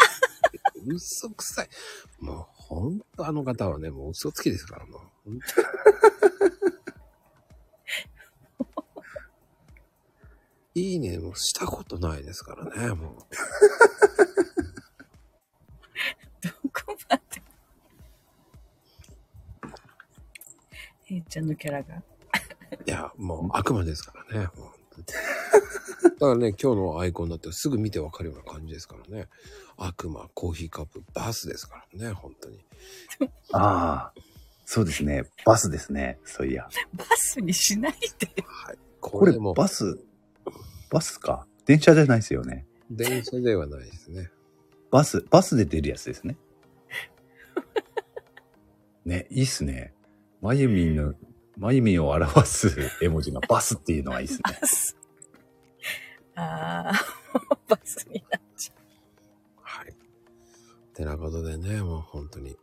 [0.87, 1.68] 嘘くさい。
[2.20, 5.30] もう、ほんとあの方はね、もう嘘つきですから、もう。
[10.75, 13.14] いいね、もうしたことないですからね、もう。
[16.43, 17.22] どこまで。
[21.05, 21.95] ヘイちゃんのキャラが。
[21.95, 22.03] い
[22.87, 24.49] や、もう悪魔ですからね。
[24.57, 24.75] もう
[26.03, 29.29] だからね、今日のアイコンだってすぐ見てわかるような感じですからね。
[29.77, 32.64] 悪魔、コーヒーカップ、バスですからね、本当に。
[33.53, 34.20] ああ、
[34.64, 35.25] そうですね。
[35.45, 36.18] バスですね。
[36.25, 36.68] そういや。
[36.95, 38.43] バスにしないで。
[38.47, 38.79] はい。
[39.01, 39.99] これこれも、バス、
[40.95, 41.45] バスか。
[41.66, 42.66] 電車じゃないですよね。
[42.88, 44.30] 電車ではないですね。
[44.92, 46.36] バス、バスで出るやつですね。
[49.05, 49.92] ね、いいっすね。
[50.40, 51.14] まゆみんの、
[51.57, 54.40] まゆみんを表す絵文字がバスっていうのはいいっすね。
[54.45, 54.97] バス。
[56.36, 58.74] ああ、バスになっちゃ
[59.62, 59.97] はい。
[60.95, 62.57] てなことでね、もう本当に、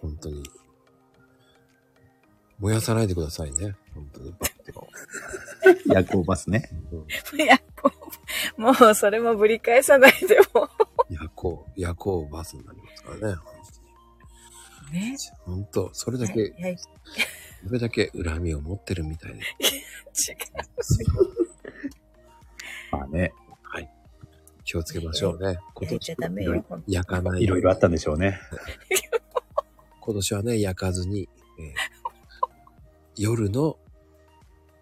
[0.00, 0.44] 本当に、
[2.60, 3.74] 燃やさないでくださいね。
[5.92, 6.68] 夜行バスね。
[6.92, 7.36] う。
[7.36, 7.58] いや、
[8.58, 10.68] もう、もうそれもぶり返さないでも
[11.08, 13.38] 夜行、夜行バスになりますからね。
[14.90, 14.92] う。
[14.92, 15.16] ね。
[15.44, 16.76] 本当、それだいけ、や、違う。
[17.66, 19.40] それだけ恨みを持ってるみたいで。
[22.92, 23.32] まあね。
[23.62, 23.90] はい。
[24.64, 25.58] 気をつけましょうね。
[25.74, 26.64] 今やっちゃダメよ。
[26.68, 27.42] ほんと焼かない。
[27.42, 28.38] いろいろあったんでしょうね。
[30.00, 31.28] 今年はね、焼かずに、
[31.58, 31.98] えー
[33.20, 33.76] 夜の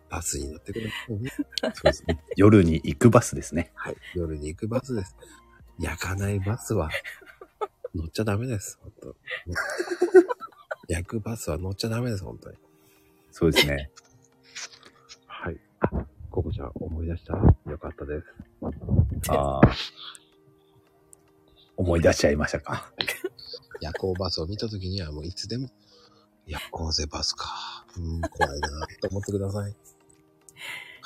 [0.09, 1.31] バスに乗ってくださいね。
[1.75, 2.25] そうですね。
[2.37, 3.73] 夜に行くバスですね。
[3.75, 3.97] はい。
[4.15, 5.17] 夜に行くバスです。
[5.79, 6.91] 焼かないバスは
[7.95, 8.79] 乗っちゃダメです。
[8.81, 9.17] 本当
[10.89, 12.57] 焼くバスは乗っちゃダメです、本当に。
[13.31, 13.91] そうですね。
[15.27, 15.61] はい。
[16.31, 17.35] ココちゃん思い出した？
[17.71, 18.27] よかったです。
[19.29, 19.61] ああ。
[21.77, 22.91] 思い出しちゃいましたか。
[23.81, 25.69] 夜行バスを見たときにはもういつでも、
[26.47, 27.85] 夜行ぜバスか。
[27.99, 28.69] うん、怖いな
[29.01, 29.77] と思ってください。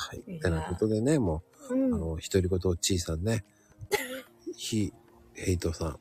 [0.00, 0.22] はい。
[0.26, 3.44] いやてなことでね、もう、うんあの、独り言をちいさんね、
[4.56, 4.92] ひ、
[5.34, 5.98] ヘイトさん、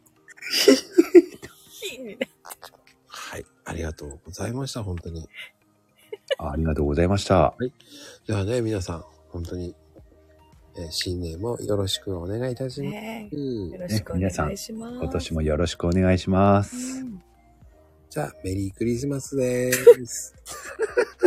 [1.97, 2.17] いいね
[3.07, 3.45] はい。
[3.65, 5.27] ありがとうございました、本当に。
[6.37, 7.55] あありがとうございました。
[8.25, 9.75] ではね、皆さん、本当に、
[10.77, 12.93] えー新年もよろしくお願いいたします。
[12.93, 14.95] ねよろしくおね皆さん願いします。
[14.95, 17.01] 今年もよろしくお願いします。
[17.01, 17.21] うん
[18.09, 20.33] じゃあ、メリークリスマスです。